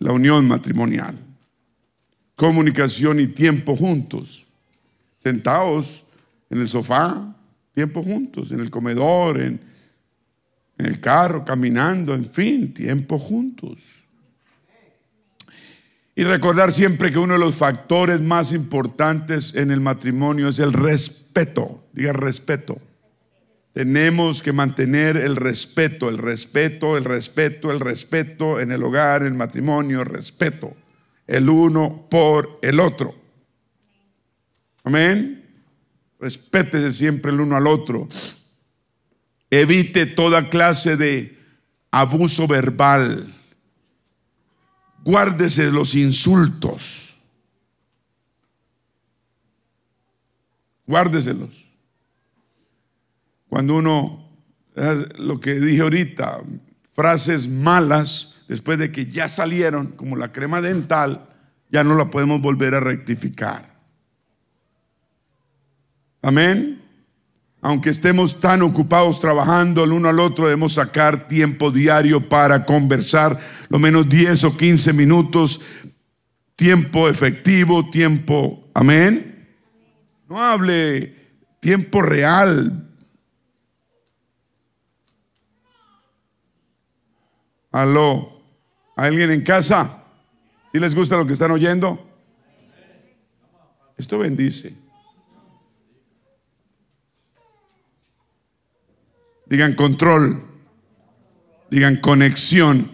[0.00, 1.16] la unión matrimonial.
[2.34, 4.48] Comunicación y tiempo juntos.
[5.22, 6.04] Sentados
[6.50, 7.36] en el sofá,
[7.72, 9.60] tiempo juntos, en el comedor, en,
[10.76, 13.99] en el carro, caminando, en fin, tiempo juntos.
[16.20, 20.74] Y recordar siempre que uno de los factores más importantes en el matrimonio es el
[20.74, 21.88] respeto.
[21.94, 22.78] Diga respeto.
[23.72, 29.28] Tenemos que mantener el respeto, el respeto, el respeto, el respeto en el hogar, en
[29.28, 30.76] el matrimonio, respeto,
[31.26, 33.14] el uno por el otro.
[34.84, 35.42] Amén.
[36.18, 38.06] Respétese siempre el uno al otro.
[39.48, 41.38] Evite toda clase de
[41.90, 43.34] abuso verbal.
[45.04, 47.16] Guárdese los insultos.
[50.86, 51.70] Guárdeselos.
[53.48, 54.28] Cuando uno,
[55.18, 56.40] lo que dije ahorita,
[56.92, 61.28] frases malas, después de que ya salieron, como la crema dental,
[61.70, 63.78] ya no la podemos volver a rectificar.
[66.22, 66.79] Amén.
[67.62, 73.38] Aunque estemos tan ocupados trabajando el uno al otro, debemos sacar tiempo diario para conversar,
[73.68, 75.60] lo menos 10 o 15 minutos,
[76.56, 79.48] tiempo efectivo, tiempo, amén.
[80.28, 81.14] No hable
[81.60, 82.90] tiempo real,
[87.72, 88.42] Aló.
[88.96, 90.04] ¿Alguien en casa?
[90.72, 92.06] ¿Si les gusta lo que están oyendo?
[93.96, 94.74] Esto bendice.
[99.50, 100.42] Digan control.
[101.70, 102.90] Digan conexión.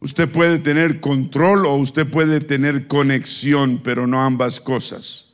[0.00, 5.32] Usted puede tener control o usted puede tener conexión, pero no ambas cosas.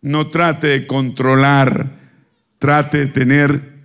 [0.00, 1.98] No trate de controlar,
[2.60, 3.78] trate de tener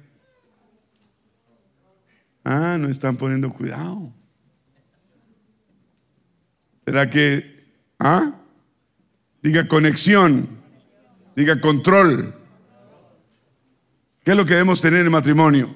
[2.43, 4.13] Ah, no están poniendo cuidado.
[6.85, 7.65] ¿Será que,
[7.99, 8.33] ah?
[9.41, 10.47] Diga conexión,
[11.35, 12.33] diga control.
[14.23, 15.73] ¿Qué es lo que debemos tener en el matrimonio?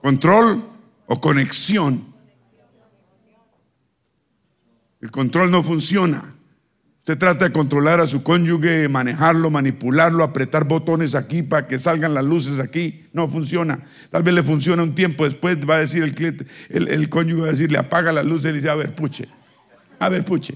[0.00, 0.64] ¿Control
[1.06, 2.12] o conexión?
[5.00, 6.36] El control no funciona.
[7.00, 12.14] Usted trata de controlar a su cónyuge, manejarlo, manipularlo, apretar botones aquí para que salgan
[12.14, 13.08] las luces aquí.
[13.12, 13.80] No funciona.
[14.10, 17.48] Tal vez le funciona un tiempo, después va a decir el cliente, el, cónyuge va
[17.48, 19.28] a decirle, apaga las luces y dice, a ver, puche,
[19.98, 20.54] a ver, puche.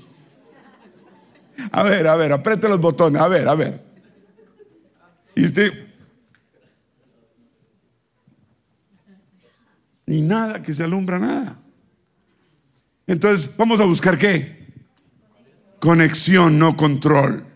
[1.72, 3.82] A ver, a ver, apriete los botones, a ver, a ver.
[5.34, 5.85] Y usted...
[10.06, 11.58] Ni nada, que se alumbra nada.
[13.06, 14.66] Entonces, vamos a buscar qué?
[15.80, 17.46] Conexión, no control.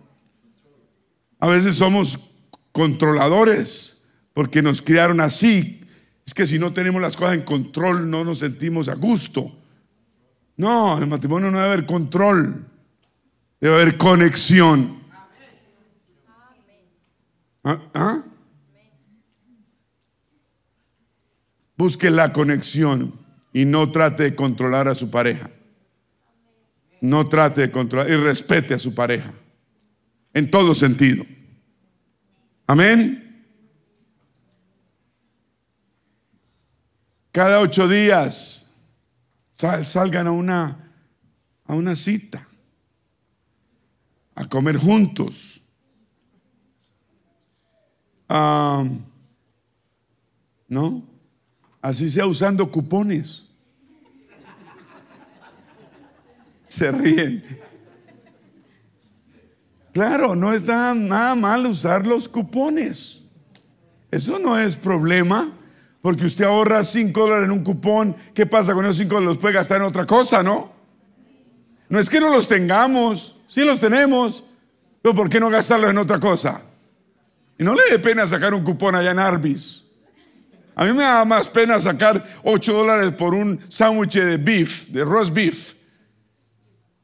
[1.38, 2.30] A veces somos
[2.72, 5.80] controladores porque nos criaron así.
[6.26, 9.56] Es que si no tenemos las cosas en control no nos sentimos a gusto.
[10.56, 12.66] No, en el matrimonio no debe haber control.
[13.60, 15.00] Debe haber conexión.
[17.64, 18.22] ¿Ah?
[21.80, 23.14] Busque la conexión
[23.54, 25.50] y no trate de controlar a su pareja
[27.00, 29.32] no trate de controlar y respete a su pareja.
[30.32, 31.24] En todo sentido.
[32.66, 33.26] Amén.
[37.32, 38.74] Cada ocho días
[39.54, 40.92] salgan a una,
[41.64, 42.46] a una cita,
[44.34, 45.62] a comer juntos.
[48.28, 48.84] Ah,
[50.68, 51.09] ¿No?
[51.82, 53.46] Así sea usando cupones.
[56.68, 57.60] Se ríen.
[59.92, 63.22] Claro, no es nada, mal usar los cupones.
[64.10, 65.52] Eso no es problema,
[66.00, 68.16] porque usted ahorra 5 dólares en un cupón.
[68.34, 69.34] ¿Qué pasa con esos 5 dólares?
[69.34, 70.72] Los puede gastar en otra cosa, ¿no?
[71.88, 74.44] No es que no los tengamos, sí los tenemos,
[75.02, 76.62] pero ¿por qué no gastarlos en otra cosa?
[77.58, 79.86] Y no le dé pena sacar un cupón allá en Arbis.
[80.80, 85.04] A mí me da más pena sacar 8 dólares por un sándwich de beef, de
[85.04, 85.74] roast beef.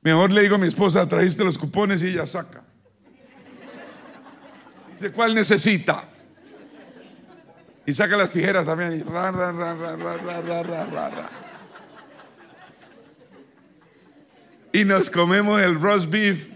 [0.00, 2.64] Mejor le digo a mi esposa, trajiste los cupones y ella saca.
[4.94, 6.02] Dice, ¿cuál necesita?
[7.84, 11.30] Y saca las tijeras también y ra, ra, ra,
[14.72, 16.48] Y nos comemos el roast beef.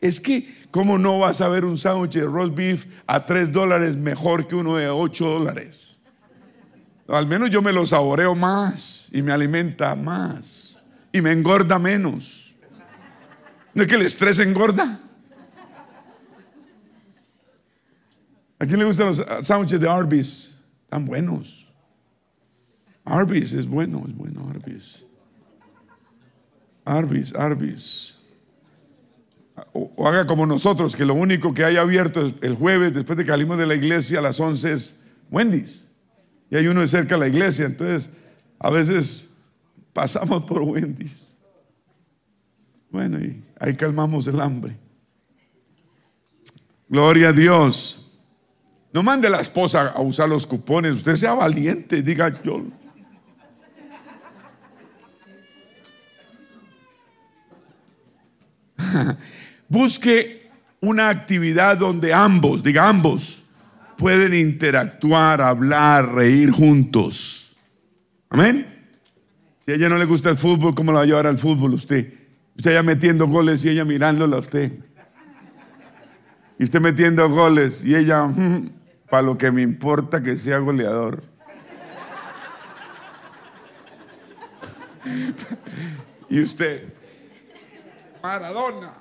[0.00, 3.96] Es que ¿cómo no vas a ver un sándwich de roast beef a 3 dólares
[3.96, 5.98] mejor que uno de 8 dólares?
[7.08, 12.54] Al menos yo me lo saboreo más y me alimenta más y me engorda menos.
[13.74, 15.00] ¿No es que el estrés engorda?
[18.60, 20.60] ¿A quién le gustan los sándwiches de Arby's?
[20.84, 21.66] Están buenos.
[23.04, 25.04] Arby's es bueno, es bueno Arby's.
[26.84, 28.17] Arby's, Arby's.
[29.72, 33.30] O, haga como nosotros, que lo único que hay abierto el jueves, después de que
[33.30, 35.88] salimos de la iglesia a las 11 es Wendy's.
[36.50, 38.10] Y hay uno de cerca de la iglesia, entonces
[38.58, 39.30] a veces
[39.92, 41.36] pasamos por Wendy's.
[42.90, 44.78] Bueno, y ahí calmamos el hambre.
[46.88, 48.10] Gloria a Dios.
[48.92, 50.94] No mande la esposa a usar los cupones.
[50.94, 52.02] Usted sea valiente.
[52.02, 52.64] Diga yo.
[59.68, 60.50] Busque
[60.80, 63.42] una actividad donde ambos, diga ambos,
[63.96, 67.56] pueden interactuar, hablar, reír juntos.
[68.30, 68.66] Amén.
[69.58, 71.74] Si a ella no le gusta el fútbol, ¿cómo la va a llevar al fútbol
[71.74, 72.12] usted?
[72.56, 74.72] Usted ya metiendo goles y ella mirándola a usted.
[76.58, 78.70] Y usted metiendo goles y ella, "Mm,
[79.08, 81.22] para lo que me importa que sea goleador.
[86.28, 86.92] y usted,
[88.22, 88.97] Maradona.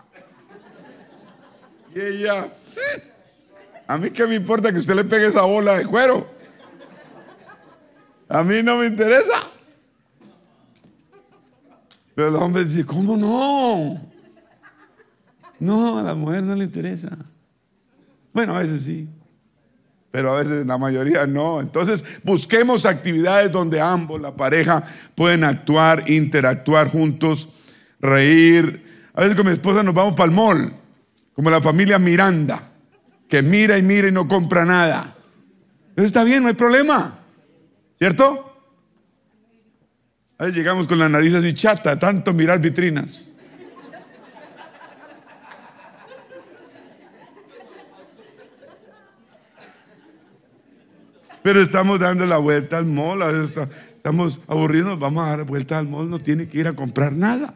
[1.98, 5.86] Y ella, "Mm, a mí qué me importa que usted le pegue esa bola de
[5.88, 6.30] cuero.
[8.30, 9.34] A mí no me interesa.
[12.14, 14.00] Pero el hombre dice, ¿cómo no?
[15.60, 17.18] No, a la mujer no le interesa.
[18.32, 19.10] Bueno, a veces sí,
[20.12, 21.62] pero a veces la mayoría no.
[21.62, 24.84] Entonces busquemos actividades donde ambos, la pareja,
[25.16, 27.50] pueden actuar, interactuar juntos,
[28.00, 28.84] reír.
[29.16, 30.74] A veces con mi esposa nos vamos para el mall,
[31.38, 32.72] como la familia Miranda,
[33.30, 35.14] que mira y mira y no compra nada.
[35.96, 37.20] Eso está bien, no hay problema,
[37.96, 38.60] ¿cierto?
[40.40, 43.34] A veces llegamos con la nariz así chata, tanto mirar vitrinas.
[51.44, 56.10] Pero estamos dando la vuelta al mall, estamos aburridos, vamos a dar vuelta al mall,
[56.10, 57.54] no tiene que ir a comprar nada.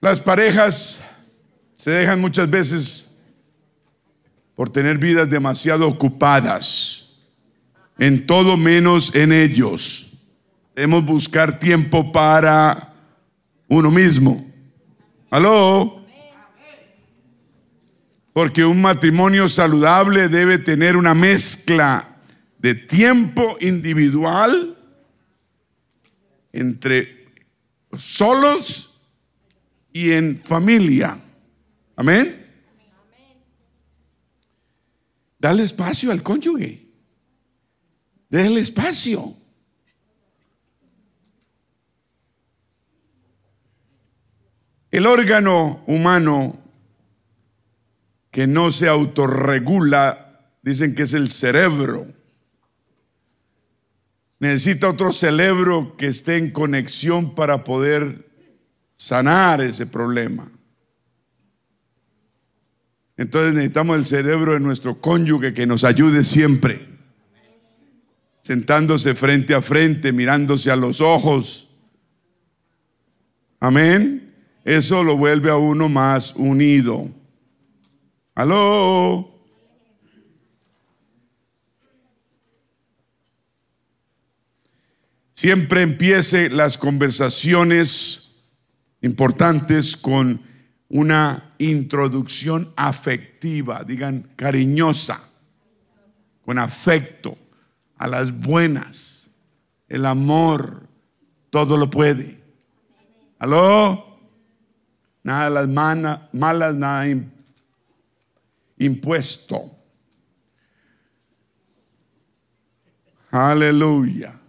[0.00, 1.04] Las parejas
[1.74, 3.14] se dejan muchas veces
[4.54, 7.06] por tener vidas demasiado ocupadas,
[7.98, 10.12] en todo menos en ellos.
[10.74, 12.94] Debemos buscar tiempo para
[13.68, 14.50] uno mismo.
[15.30, 16.02] ¿Aló?
[18.32, 22.06] Porque un matrimonio saludable debe tener una mezcla
[22.58, 24.76] de tiempo individual
[26.52, 27.26] entre
[27.98, 28.89] solos
[29.92, 31.18] y en familia.
[31.96, 32.36] Amén.
[35.38, 36.86] Dale espacio al cónyuge.
[38.28, 39.36] Déjale espacio.
[44.90, 46.58] El órgano humano
[48.30, 52.06] que no se autorregula, dicen que es el cerebro.
[54.38, 58.29] Necesita otro cerebro que esté en conexión para poder
[59.00, 60.52] sanar ese problema.
[63.16, 66.86] Entonces necesitamos el cerebro de nuestro cónyuge que nos ayude siempre,
[68.42, 71.70] sentándose frente a frente, mirándose a los ojos.
[73.58, 74.34] Amén.
[74.66, 77.10] Eso lo vuelve a uno más unido.
[78.34, 79.30] Aló.
[85.32, 88.19] Siempre empiece las conversaciones
[89.02, 90.42] importantes con
[90.88, 95.20] una introducción afectiva, digan cariñosa,
[96.44, 97.36] con afecto,
[97.96, 99.30] a las buenas.
[99.88, 100.88] El amor
[101.50, 102.42] todo lo puede.
[103.38, 104.18] ¿Aló?
[105.22, 105.68] Nada de las
[106.32, 107.30] malas, nada im-
[108.78, 109.70] impuesto.
[113.30, 114.39] Aleluya.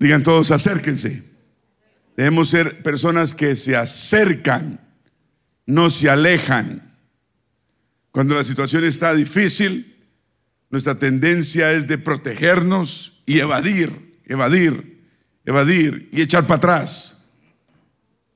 [0.00, 1.22] Digan todos, acérquense.
[2.16, 4.80] Debemos ser personas que se acercan,
[5.66, 6.96] no se alejan.
[8.10, 9.94] Cuando la situación está difícil,
[10.70, 14.90] nuestra tendencia es de protegernos y evadir, evadir.
[15.44, 17.24] evadir y echar para atrás.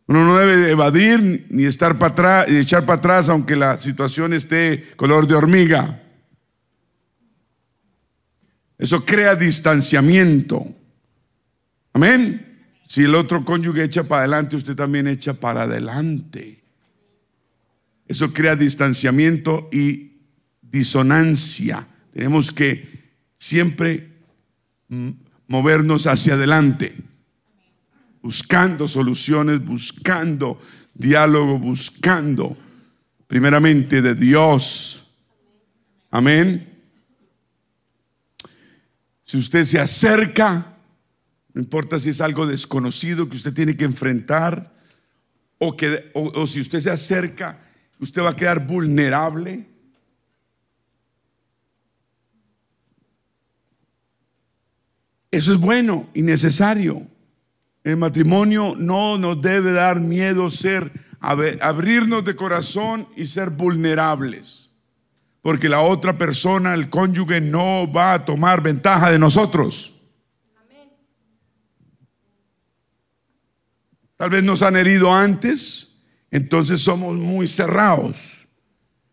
[0.06, 4.34] Uno no debe evadir ni estar para atrás y echar para atrás aunque la situación
[4.34, 6.02] esté color de hormiga.
[8.76, 10.74] Eso crea distanciamiento.
[11.94, 12.68] Amén.
[12.86, 16.62] Si el otro cónyuge echa para adelante, usted también echa para adelante.
[18.06, 20.18] Eso crea distanciamiento y
[20.60, 21.86] disonancia.
[22.12, 24.12] Tenemos que siempre
[25.46, 26.96] movernos hacia adelante,
[28.20, 30.60] buscando soluciones, buscando
[30.94, 32.56] diálogo, buscando
[33.26, 35.12] primeramente de Dios.
[36.10, 36.70] Amén.
[39.24, 40.73] Si usted se acerca,
[41.54, 44.74] no importa si es algo desconocido que usted tiene que enfrentar,
[45.58, 47.58] o, que, o, si usted se acerca,
[47.98, 49.66] usted va a quedar vulnerable.
[55.30, 57.06] Eso es bueno y necesario.
[57.82, 64.64] El matrimonio no nos debe dar miedo ser, abrirnos de corazón y ser vulnerables
[65.44, 69.93] porque la otra persona, el cónyuge, no va a tomar ventaja de nosotros.
[74.16, 75.98] Tal vez nos han herido antes,
[76.30, 78.46] entonces somos muy cerrados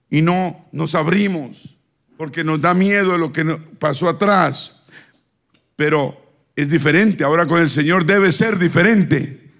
[0.09, 1.77] y no nos abrimos
[2.17, 3.43] porque nos da miedo lo que
[3.79, 4.81] pasó atrás.
[5.75, 6.19] Pero
[6.55, 9.51] es diferente, ahora con el Señor debe ser diferente.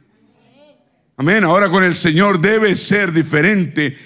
[1.17, 3.97] Amén, ahora con el Señor debe ser diferente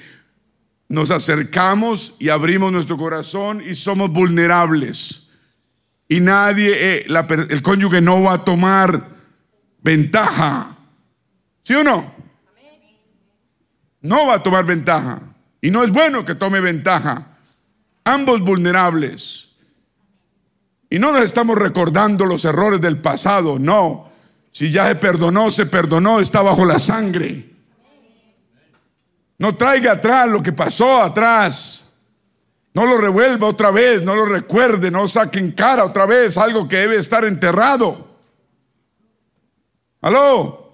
[0.87, 5.29] nos acercamos y abrimos nuestro corazón y somos vulnerables.
[6.07, 7.05] Y nadie, eh,
[7.49, 9.09] el cónyuge no va a tomar
[9.81, 10.74] ventaja.
[11.65, 12.13] ¿Sí o no?
[14.01, 15.19] No va a tomar ventaja.
[15.61, 17.27] Y no es bueno que tome ventaja.
[18.03, 19.49] Ambos vulnerables.
[20.91, 24.11] Y no nos estamos recordando los errores del pasado, no.
[24.51, 27.49] Si ya se perdonó, se perdonó, está bajo la sangre.
[29.39, 31.87] No traiga atrás lo que pasó atrás.
[32.75, 36.67] No lo revuelva otra vez, no lo recuerde, no saque en cara otra vez algo
[36.67, 38.07] que debe estar enterrado.
[40.01, 40.64] ¿Aló?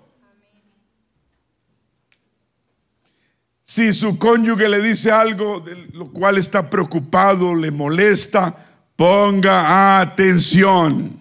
[3.74, 8.54] Si su cónyuge le dice algo de lo cual está preocupado, le molesta,
[8.98, 11.18] ponga atención.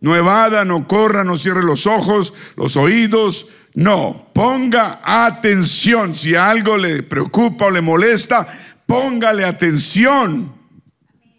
[0.00, 6.14] No evada, no corra, no cierre los ojos, los oídos, no, ponga atención.
[6.14, 8.46] Si algo le preocupa o le molesta,
[8.86, 10.54] póngale atención.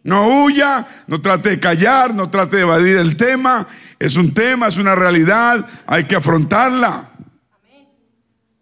[0.04, 3.66] No huya, no trate de callar, no trate de evadir el tema.
[3.98, 7.10] Es un tema, es una realidad, hay que afrontarla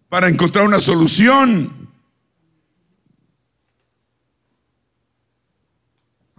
[0.08, 1.79] para encontrar una solución.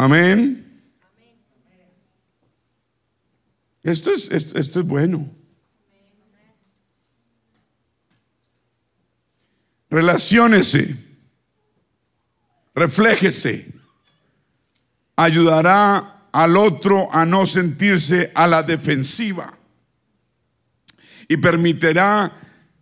[0.00, 0.64] Amén.
[3.82, 5.30] Esto es, esto, esto es bueno.
[9.90, 10.96] Relaciónese,
[12.74, 13.74] refléjese,
[15.16, 19.52] ayudará al otro a no sentirse a la defensiva
[21.28, 22.32] y permitirá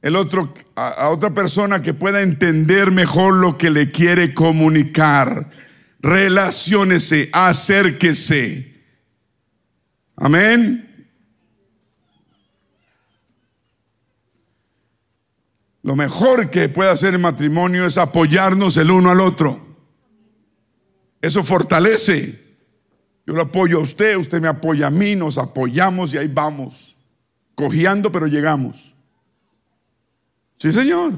[0.02, 5.50] el otro, a, otra persona que pueda entender mejor lo que le quiere comunicar.
[6.00, 8.82] Relaciónese, acérquese.
[10.16, 10.84] Amén.
[15.82, 19.66] Lo mejor que puede hacer el matrimonio es apoyarnos el uno al otro.
[21.20, 22.46] Eso fortalece.
[23.26, 26.96] Yo lo apoyo a usted, usted me apoya a mí, nos apoyamos y ahí vamos.
[27.54, 28.94] Cojeando, pero llegamos.
[30.56, 31.14] Sí, Señor.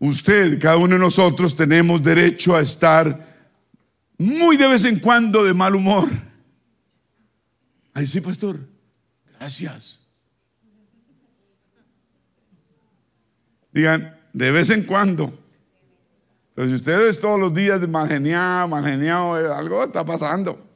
[0.00, 3.28] Usted, cada uno de nosotros tenemos derecho a estar
[4.16, 6.08] muy de vez en cuando de mal humor.
[7.92, 8.58] Ahí sí, pastor.
[9.38, 10.00] Gracias.
[13.72, 15.38] Digan, de vez en cuando.
[16.54, 20.66] Pero si ustedes todos los días de mal geniado, mal geniado, eh, algo está pasando.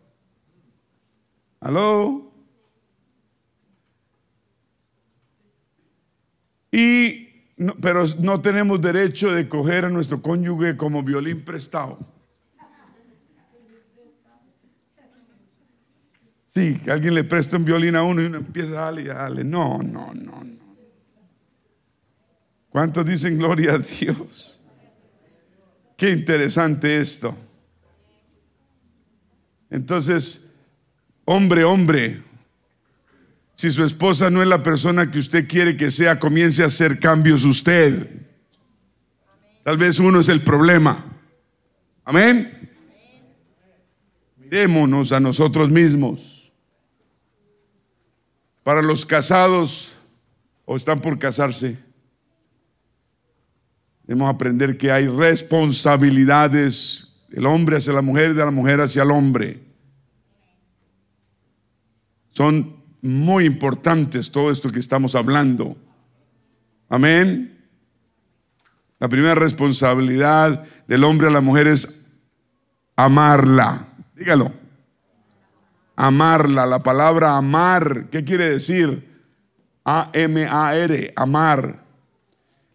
[1.61, 2.31] ¿Aló?
[6.71, 7.24] Y,
[7.81, 11.99] pero no tenemos derecho de coger a nuestro cónyuge como violín prestado.
[16.49, 19.15] Sí, que alguien le presta un violín a uno y uno empieza a darle a
[19.15, 19.43] darle.
[19.43, 20.65] No, no, no, no.
[22.71, 24.61] ¿Cuántos dicen gloria a Dios?
[25.97, 27.37] Qué interesante esto.
[29.71, 30.51] Entonces,
[31.25, 32.21] hombre, hombre,
[33.55, 36.99] si su esposa no es la persona que usted quiere que sea, comience a hacer
[36.99, 38.23] cambios usted.
[39.63, 41.05] Tal vez uno es el problema.
[42.05, 42.71] Amén.
[44.37, 46.53] Mirémonos a nosotros mismos.
[48.63, 49.95] Para los casados
[50.65, 51.79] o están por casarse,
[54.07, 59.03] debemos aprender que hay responsabilidades del hombre hacia la mujer y de la mujer hacia
[59.03, 59.63] el hombre.
[62.31, 65.77] Son muy importantes todo esto que estamos hablando.
[66.89, 67.69] Amén.
[68.99, 72.13] La primera responsabilidad del hombre a la mujer es
[72.97, 73.89] amarla.
[74.17, 74.55] Dígalo.
[75.97, 76.65] Amarla.
[76.65, 79.07] La palabra amar, ¿qué quiere decir?
[79.85, 81.85] A-M-A-R, amar.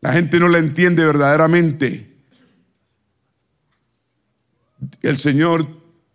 [0.02, 2.16] La gente no la entiende verdaderamente.
[5.02, 5.66] El Señor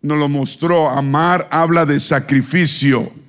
[0.01, 0.89] nos lo mostró.
[0.89, 3.24] Amar habla de sacrificio.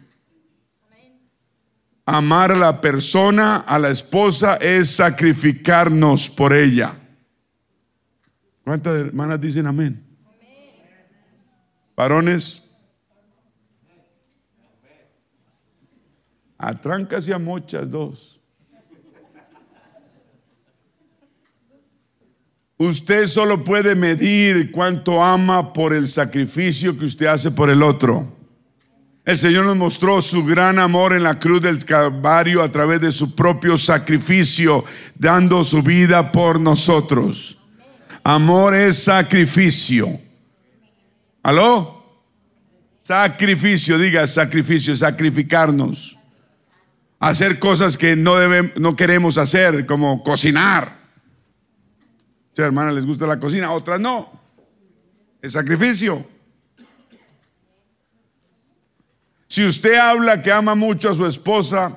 [2.09, 6.97] Amar a la persona, a la esposa, es sacrificarnos por ella.
[8.65, 10.07] ¿Cuántas hermanas dicen amén?
[11.97, 12.63] Varones.
[16.59, 18.41] A trancas y a mochas dos.
[22.79, 28.36] Usted solo puede medir cuánto ama por el sacrificio que usted hace por el otro.
[29.27, 33.11] El Señor nos mostró su gran amor en la cruz del Calvario a través de
[33.11, 34.85] su propio sacrificio,
[35.17, 37.59] dando su vida por nosotros.
[38.23, 40.09] Amor es sacrificio.
[41.43, 42.23] ¿Aló?
[43.03, 46.17] Sacrificio, diga sacrificio, sacrificarnos.
[47.19, 50.97] Hacer cosas que no, debemos, no queremos hacer, como cocinar.
[52.57, 54.41] A hermana les gusta la cocina, otras no.
[55.43, 56.36] Es sacrificio.
[59.49, 61.97] Si usted habla que ama mucho a su esposa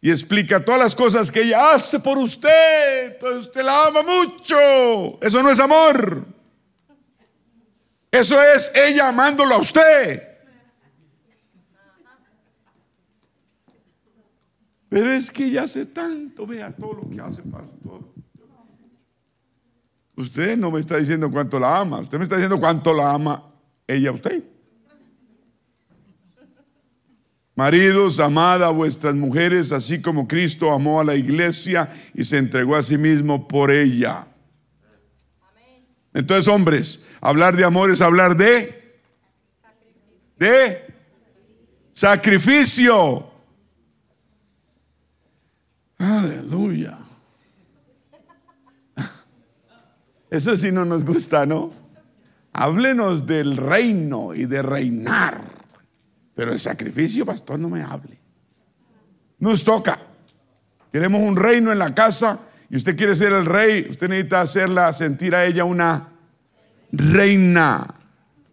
[0.00, 5.18] y explica todas las cosas que ella hace por usted, entonces usted la ama mucho.
[5.20, 6.26] Eso no es amor.
[8.10, 10.30] Eso es ella amándolo a usted.
[14.88, 18.12] Pero es que ella hace tanto, vea todo lo que hace, pastor.
[20.16, 23.42] Usted no me está diciendo cuánto la ama, usted me está diciendo cuánto la ama
[23.86, 24.42] ella a usted.
[27.54, 32.76] Maridos, amad a vuestras mujeres, así como Cristo amó a la iglesia y se entregó
[32.76, 34.26] a sí mismo por ella.
[36.14, 38.80] Entonces, hombres, hablar de amor es hablar de
[40.40, 40.86] de
[41.92, 43.30] sacrificio.
[45.98, 46.98] Aleluya.
[50.30, 51.74] Eso sí no nos gusta, ¿no?
[52.54, 55.59] Háblenos del reino y de reinar.
[56.34, 58.18] Pero el sacrificio, pastor, no me hable.
[59.38, 59.98] Nos toca.
[60.92, 63.86] Queremos un reino en la casa y usted quiere ser el rey.
[63.88, 66.08] Usted necesita hacerla sentir a ella una
[66.92, 67.86] reina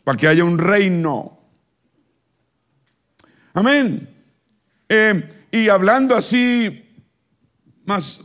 [0.03, 1.39] para que haya un reino.
[3.53, 4.07] Amén.
[4.89, 6.83] Eh, y hablando así,
[7.85, 8.21] más,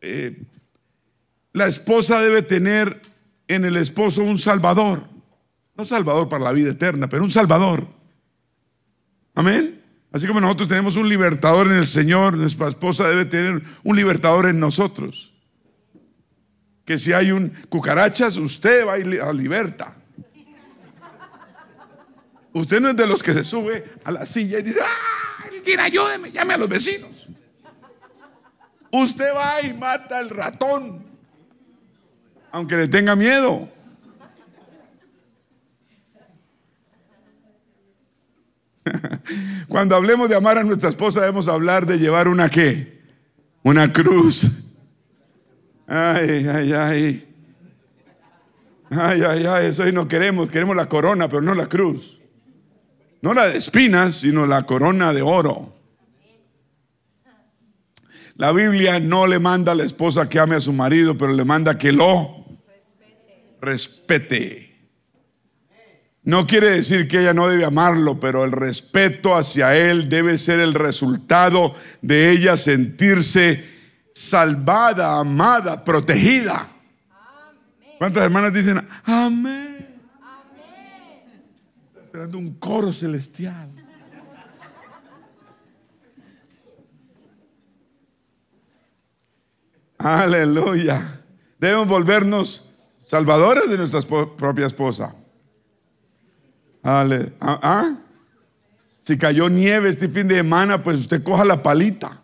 [0.00, 0.40] eh,
[1.52, 3.02] la esposa debe tener
[3.48, 5.02] en el esposo un salvador.
[5.76, 7.97] No salvador para la vida eterna, pero un salvador.
[9.38, 9.80] Amén.
[10.10, 14.46] Así como nosotros tenemos un libertador en el Señor, nuestra esposa debe tener un libertador
[14.46, 15.32] en nosotros.
[16.84, 19.96] Que si hay un cucarachas, usted va a liberta.
[22.52, 25.84] Usted no es de los que se sube a la silla y dice, ¡ah!
[25.84, 27.28] ayúdeme, llame a los vecinos.
[28.90, 31.06] Usted va y mata al ratón,
[32.50, 33.70] aunque le tenga miedo.
[39.68, 43.02] Cuando hablemos de amar a nuestra esposa debemos hablar de llevar una qué?
[43.62, 44.50] Una cruz.
[45.86, 47.24] Ay, ay, ay.
[48.90, 52.20] Ay, ay, ay, eso ahí no queremos, queremos la corona, pero no la cruz.
[53.20, 55.74] No la de espinas, sino la corona de oro.
[58.36, 61.44] La Biblia no le manda a la esposa que ame a su marido, pero le
[61.44, 62.46] manda que lo
[63.60, 64.67] respete.
[66.24, 70.60] No quiere decir que ella no debe amarlo, pero el respeto hacia él debe ser
[70.60, 73.64] el resultado de ella sentirse
[74.12, 76.68] salvada, amada, protegida.
[77.98, 79.68] ¿Cuántas hermanas dicen amén?
[82.04, 83.70] esperando un coro celestial.
[89.98, 91.22] Aleluya.
[91.58, 92.70] Debemos volvernos
[93.06, 95.14] salvadores de nuestra propia esposa.
[96.82, 97.98] Ale, ¿ah, ¿ah?
[99.02, 102.22] Si cayó nieve este fin de semana, pues usted coja la palita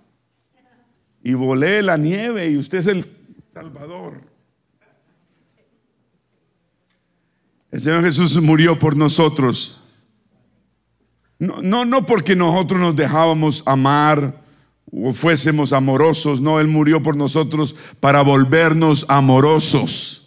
[1.22, 3.06] y volé la nieve y usted es el
[3.55, 4.20] Salvador.
[7.70, 9.81] El Señor Jesús murió por nosotros.
[11.39, 14.44] No, no, no porque nosotros nos dejábamos amar
[14.93, 20.23] o fuésemos amorosos, no, Él murió por nosotros para volvernos amorosos.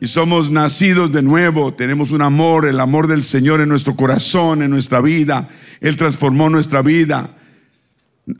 [0.00, 4.62] Y somos nacidos de nuevo, tenemos un amor, el amor del Señor en nuestro corazón,
[4.62, 5.48] en nuestra vida.
[5.80, 7.30] Él transformó nuestra vida.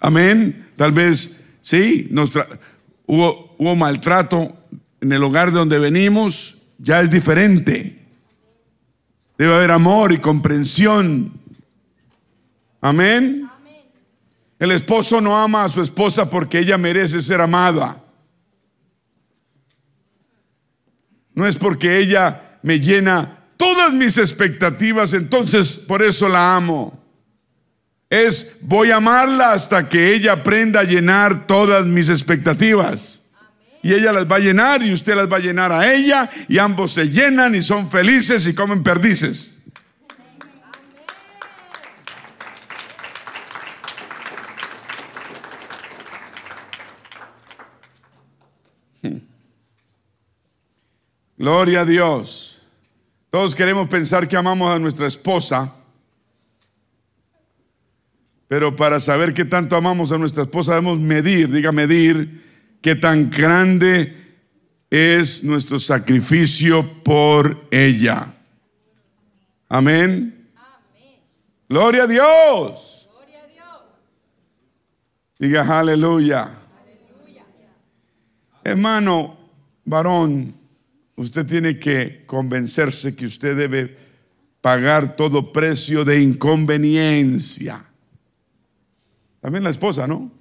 [0.01, 0.67] Amén.
[0.77, 2.11] Tal vez, sí,
[3.07, 4.57] hubo, hubo maltrato
[5.01, 7.99] en el hogar de donde venimos, ya es diferente.
[9.39, 11.33] Debe haber amor y comprensión.
[12.81, 13.49] Amén.
[14.59, 18.04] El esposo no ama a su esposa porque ella merece ser amada.
[21.35, 27.01] No es porque ella me llena todas mis expectativas, entonces por eso la amo.
[28.11, 33.23] Es voy a amarla hasta que ella aprenda a llenar todas mis expectativas.
[33.83, 36.59] Y ella las va a llenar y usted las va a llenar a ella y
[36.59, 39.54] ambos se llenan y son felices y comen perdices.
[51.45, 52.63] Gloria a Dios.
[53.29, 55.71] Todos queremos pensar que amamos a nuestra esposa,
[58.49, 63.29] pero para saber qué tanto amamos a nuestra esposa debemos medir, diga medir, qué tan
[63.29, 64.39] grande
[64.89, 68.35] es nuestro sacrificio por ella.
[69.69, 70.49] Amén.
[71.69, 73.11] Gloria a Dios.
[75.39, 76.49] Diga aleluya.
[78.65, 79.37] Hermano,
[79.85, 80.64] varón
[81.17, 83.97] usted tiene que convencerse que usted debe
[84.61, 87.85] pagar todo precio de inconveniencia.
[89.41, 90.33] También la esposa, ¿no?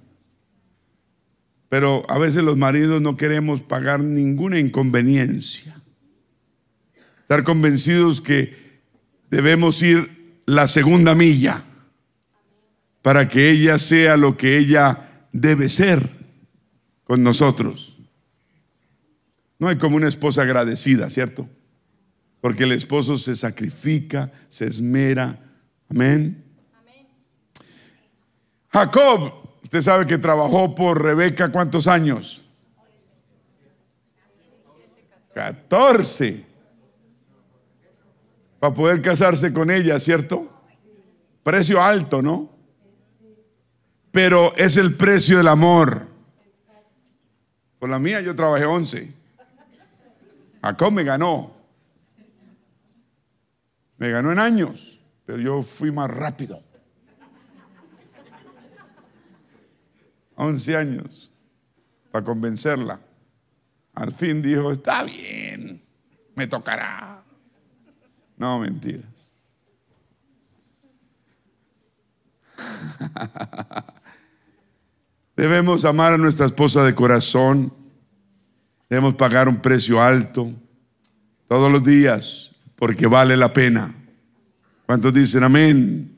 [1.68, 5.80] Pero a veces los maridos no queremos pagar ninguna inconveniencia.
[7.20, 8.56] Estar convencidos que
[9.30, 11.64] debemos ir la segunda milla
[13.02, 16.08] para que ella sea lo que ella debe ser
[17.04, 17.93] con nosotros.
[19.58, 21.48] No hay como una esposa agradecida, ¿cierto?
[22.40, 25.38] Porque el esposo se sacrifica, se esmera.
[25.88, 26.44] Amén.
[28.68, 29.32] Jacob,
[29.62, 32.42] usted sabe que trabajó por Rebeca cuántos años?
[35.34, 36.44] 14.
[38.58, 40.50] Para poder casarse con ella, ¿cierto?
[41.42, 42.50] Precio alto, ¿no?
[44.10, 46.06] Pero es el precio del amor.
[47.78, 49.23] Por la mía yo trabajé 11.
[50.64, 51.54] Jacob me ganó.
[53.98, 56.58] Me ganó en años, pero yo fui más rápido.
[60.36, 61.30] 11 años
[62.10, 62.98] para convencerla.
[63.92, 65.84] Al fin dijo, está bien,
[66.34, 67.22] me tocará.
[68.38, 69.36] No, mentiras.
[75.36, 77.83] Debemos amar a nuestra esposa de corazón
[78.94, 80.52] Debemos pagar un precio alto
[81.48, 83.92] todos los días porque vale la pena.
[84.86, 86.16] ¿Cuántos dicen amén?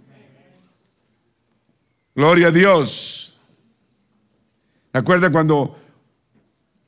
[2.15, 3.39] Gloria a Dios.
[4.93, 5.74] ¿Se acuerda cuando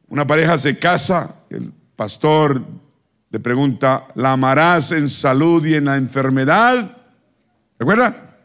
[0.09, 1.37] una pareja se casa?
[1.49, 2.63] El pastor
[3.31, 6.99] le pregunta, ¿la amarás en salud y en la enfermedad?
[7.79, 8.37] ¿Se acuerda?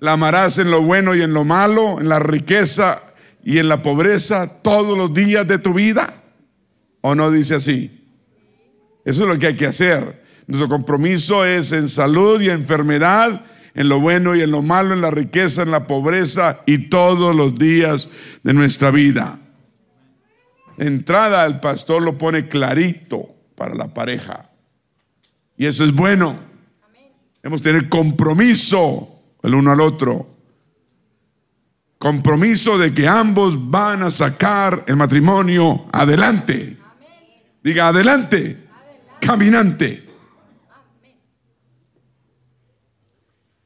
[0.00, 3.00] ¿La amarás en lo bueno y en lo malo, en la riqueza
[3.44, 6.15] y en la pobreza todos los días de tu vida?
[7.08, 7.88] ¿O no dice así?
[9.04, 10.24] Eso es lo que hay que hacer.
[10.48, 15.02] Nuestro compromiso es en salud y enfermedad, en lo bueno y en lo malo, en
[15.02, 18.08] la riqueza, en la pobreza y todos los días
[18.42, 19.38] de nuestra vida.
[20.78, 24.50] Entrada, el pastor lo pone clarito para la pareja.
[25.56, 26.36] Y eso es bueno.
[27.40, 30.28] Debemos tener compromiso el uno al otro.
[31.98, 36.78] Compromiso de que ambos van a sacar el matrimonio adelante.
[37.66, 38.56] Diga, adelante,
[39.20, 40.08] caminante.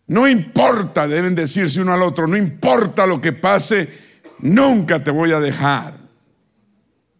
[0.07, 3.91] No importa, deben decirse uno al otro, no importa lo que pase,
[4.39, 5.99] nunca te voy a dejar.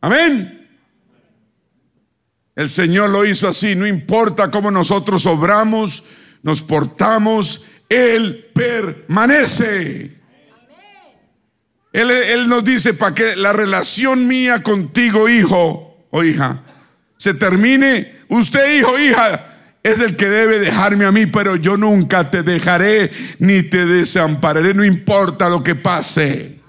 [0.01, 0.71] Amén.
[2.57, 6.05] El Señor lo hizo así, no importa cómo nosotros obramos,
[6.43, 10.19] nos portamos, Él permanece.
[11.93, 16.63] Él, él nos dice para que la relación mía contigo, hijo o hija,
[17.21, 22.31] se termine, usted hijo, hija, es el que debe dejarme a mí, pero yo nunca
[22.31, 26.61] te dejaré ni te desampararé, no importa lo que pase.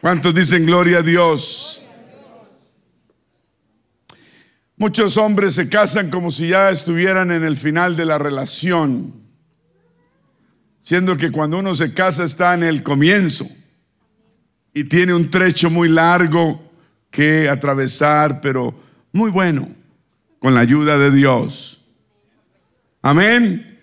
[0.00, 1.82] ¿Cuántos dicen gloria a Dios?
[4.78, 9.27] Muchos hombres se casan como si ya estuvieran en el final de la relación,
[10.88, 13.46] siendo que cuando uno se casa está en el comienzo
[14.72, 16.72] y tiene un trecho muy largo
[17.10, 18.74] que atravesar, pero
[19.12, 19.68] muy bueno,
[20.38, 21.82] con la ayuda de Dios.
[23.02, 23.78] Amén.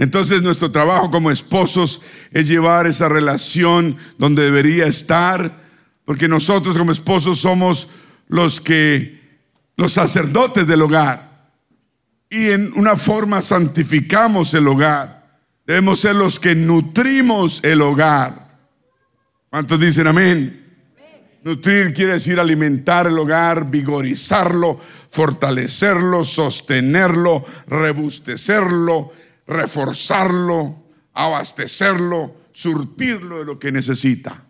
[0.00, 2.02] Entonces nuestro trabajo como esposos
[2.32, 5.62] es llevar esa relación donde debería estar,
[6.04, 7.90] porque nosotros como esposos somos
[8.26, 9.38] los que
[9.76, 11.52] los sacerdotes del hogar.
[12.28, 15.17] Y en una forma santificamos el hogar.
[15.68, 18.58] Debemos ser los que nutrimos el hogar.
[19.50, 20.64] ¿Cuántos dicen amén?
[21.42, 29.12] Nutrir quiere decir alimentar el hogar, vigorizarlo, fortalecerlo, sostenerlo, rebustecerlo,
[29.46, 34.42] reforzarlo, abastecerlo, surtirlo de lo que necesita.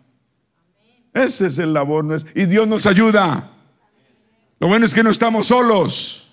[1.13, 2.23] Ese es el labor.
[2.33, 3.51] Y Dios nos ayuda.
[4.61, 6.28] Lo bueno es que no estamos solos.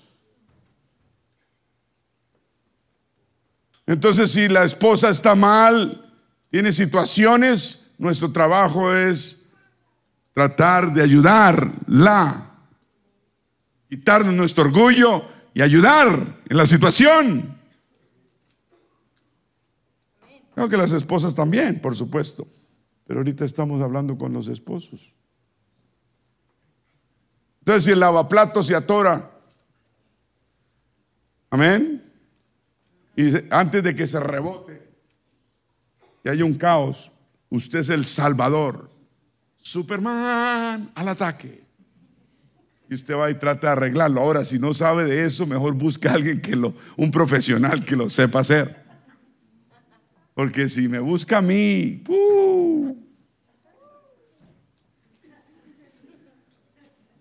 [3.87, 6.13] Entonces, si la esposa está mal,
[6.49, 9.47] tiene situaciones, nuestro trabajo es
[10.33, 12.51] tratar de ayudarla,
[13.89, 15.23] quitarnos nuestro orgullo
[15.53, 17.57] y ayudar en la situación.
[20.53, 22.45] Creo que las esposas también, por supuesto,
[23.05, 25.13] pero ahorita estamos hablando con los esposos.
[27.59, 29.31] Entonces, si el lavaplato se atora,
[31.49, 32.06] amén,
[33.17, 34.79] y antes de que se rebote
[36.23, 37.11] y haya un caos,
[37.49, 38.91] usted es el salvador.
[39.57, 41.65] Superman al ataque.
[42.87, 44.21] Y usted va y trata de arreglarlo.
[44.21, 47.95] Ahora, si no sabe de eso, mejor busque a alguien que lo, un profesional que
[47.95, 48.85] lo sepa hacer.
[50.35, 52.95] Porque si me busca a mí, ¡uh!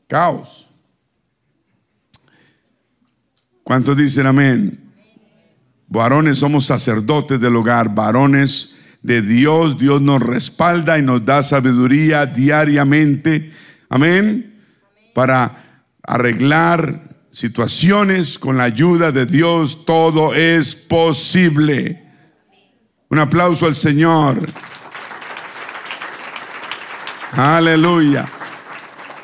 [0.07, 0.69] Caos.
[3.63, 4.86] ¿Cuántos dicen amén?
[5.89, 12.27] Varones somos sacerdotes del hogar, varones de Dios, Dios nos respalda y nos da sabiduría
[12.27, 13.53] diariamente,
[13.89, 14.61] amén,
[15.15, 15.53] para
[16.03, 22.03] arreglar situaciones con la ayuda de Dios, todo es posible.
[23.09, 24.53] Un aplauso al Señor.
[27.33, 28.25] Aleluya.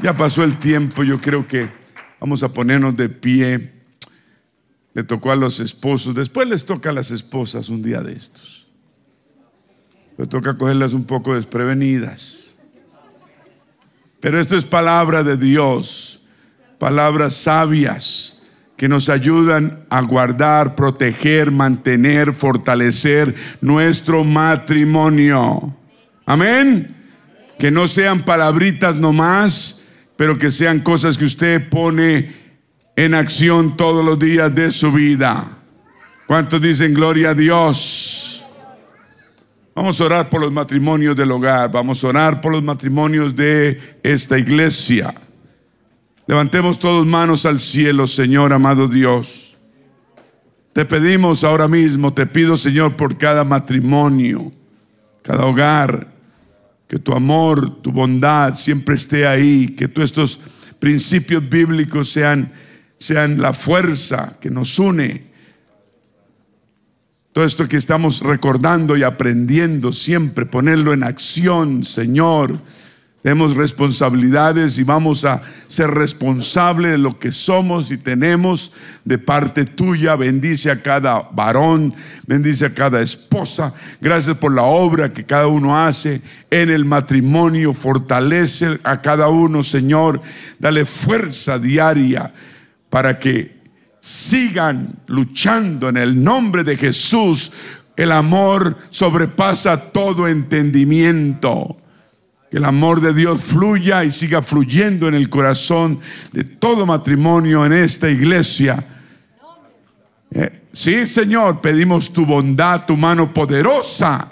[0.01, 1.69] Ya pasó el tiempo, yo creo que
[2.21, 3.82] vamos a ponernos de pie.
[4.95, 8.67] Le tocó a los esposos, después les toca a las esposas un día de estos.
[10.19, 12.57] Le toca cogerlas un poco desprevenidas.
[14.21, 16.23] Pero esto es palabra de Dios,
[16.79, 18.39] palabras sabias
[18.77, 25.77] que nos ayudan a guardar, proteger, mantener, fortalecer nuestro matrimonio.
[26.27, 26.97] Amén.
[27.61, 29.83] Que no sean palabritas nomás,
[30.17, 32.42] pero que sean cosas que usted pone
[33.05, 35.45] en acción todos los días de su vida.
[36.29, 38.45] ¿Cuántos dicen gloria a Dios?
[39.75, 43.99] Vamos a orar por los matrimonios del hogar, vamos a orar por los matrimonios de
[44.05, 45.13] esta iglesia.
[46.29, 49.57] Levantemos todos manos al cielo, Señor amado Dios.
[50.73, 54.53] Te pedimos ahora mismo, te pido Señor por cada matrimonio,
[55.23, 56.07] cada hogar,
[56.87, 60.39] que tu amor, tu bondad siempre esté ahí, que todos estos
[60.79, 62.53] principios bíblicos sean,
[63.03, 65.25] sean la fuerza que nos une.
[67.33, 72.61] Todo esto que estamos recordando y aprendiendo siempre, ponerlo en acción, Señor
[73.23, 78.73] tenemos responsabilidades y vamos a ser responsables de lo que somos y tenemos
[79.05, 80.17] de parte tuya.
[80.17, 81.95] Bendice a cada varón,
[82.27, 83.73] bendice a cada esposa.
[84.01, 86.21] Gracias por la obra que cada uno hace
[86.51, 87.73] en el matrimonio.
[87.73, 90.21] Fortalece a cada uno, Señor.
[90.59, 92.33] Dale fuerza diaria
[92.93, 93.57] para que
[94.01, 97.51] sigan luchando en el nombre de Jesús.
[97.97, 101.79] El amor sobrepasa todo entendimiento.
[102.51, 106.01] Que el amor de Dios fluya y siga fluyendo en el corazón
[106.33, 108.85] de todo matrimonio en esta iglesia.
[110.31, 114.29] Eh, sí, Señor, pedimos tu bondad, tu mano poderosa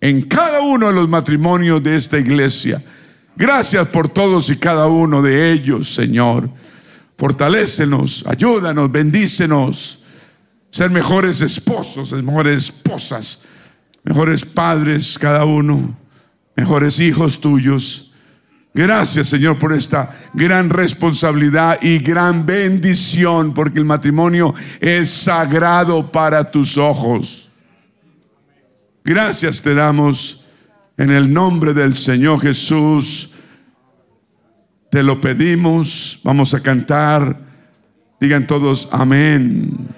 [0.00, 2.80] en cada uno de los matrimonios de esta iglesia.
[3.34, 6.48] Gracias por todos y cada uno de ellos, Señor.
[7.22, 10.00] Fortalécenos, ayúdanos, bendícenos.
[10.72, 13.44] Ser mejores esposos, mejores esposas,
[14.02, 15.96] mejores padres cada uno
[16.56, 18.12] mejores hijos tuyos.
[18.74, 26.50] Gracias Señor por esta gran responsabilidad y gran bendición, porque el matrimonio es sagrado para
[26.50, 27.52] tus ojos.
[29.04, 30.40] Gracias te damos
[30.98, 33.31] En el nombre del Señor Jesús,
[34.92, 36.20] te lo pedimos.
[36.22, 37.34] Vamos a cantar.
[38.20, 39.88] Digan todos, amén.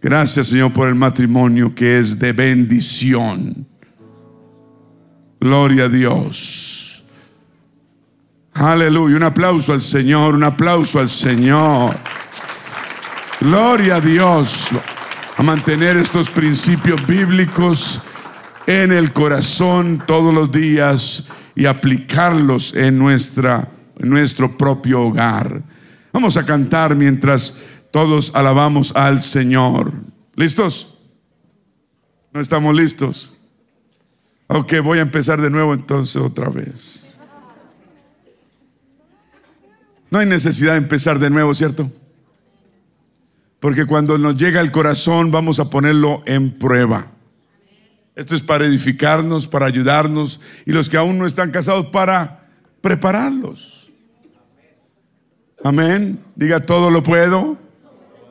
[0.00, 3.68] Gracias Señor por el matrimonio que es de bendición.
[5.38, 7.04] Gloria a Dios.
[8.54, 9.16] Aleluya.
[9.16, 11.94] Un aplauso al Señor, un aplauso al Señor.
[13.42, 14.70] Gloria a Dios.
[15.36, 18.00] A mantener estos principios bíblicos
[18.66, 23.68] en el corazón todos los días y aplicarlos en, nuestra,
[23.98, 25.62] en nuestro propio hogar.
[26.12, 27.58] Vamos a cantar mientras
[27.90, 29.92] todos alabamos al Señor.
[30.34, 30.98] ¿Listos?
[32.32, 33.34] ¿No estamos listos?
[34.46, 37.02] Ok, voy a empezar de nuevo entonces otra vez.
[40.10, 41.90] No hay necesidad de empezar de nuevo, ¿cierto?
[43.60, 47.12] Porque cuando nos llega el corazón vamos a ponerlo en prueba.
[48.14, 52.48] Esto es para edificarnos, para ayudarnos y los que aún no están casados para
[52.80, 53.77] prepararlos.
[55.64, 56.20] Amén.
[56.36, 57.58] Diga, todo lo puedo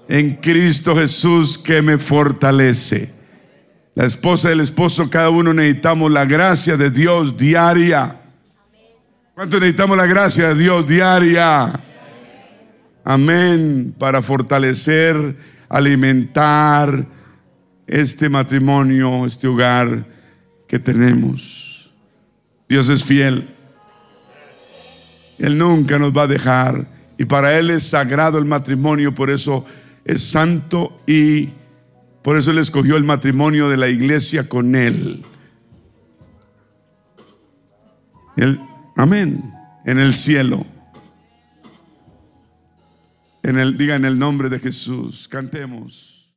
[0.08, 3.12] en Cristo Jesús que me fortalece.
[3.96, 8.22] La esposa y el esposo, cada uno necesitamos la gracia de Dios diaria.
[9.34, 11.80] ¿Cuánto necesitamos la gracia de Dios diaria?
[13.04, 13.96] Amén.
[13.98, 15.38] Para fortalecer,
[15.70, 17.08] alimentar
[17.88, 20.06] este matrimonio, este hogar
[20.68, 21.92] que tenemos.
[22.70, 23.54] Dios es fiel.
[25.40, 26.97] Él nunca nos va a dejar.
[27.18, 29.66] Y para Él es sagrado el matrimonio, por eso
[30.06, 31.50] es santo y
[32.22, 35.24] por eso Él escogió el matrimonio de la iglesia con Él.
[38.96, 39.54] amén.
[39.86, 40.66] En el cielo.
[43.44, 45.28] En el, diga en el nombre de Jesús.
[45.28, 46.17] Cantemos.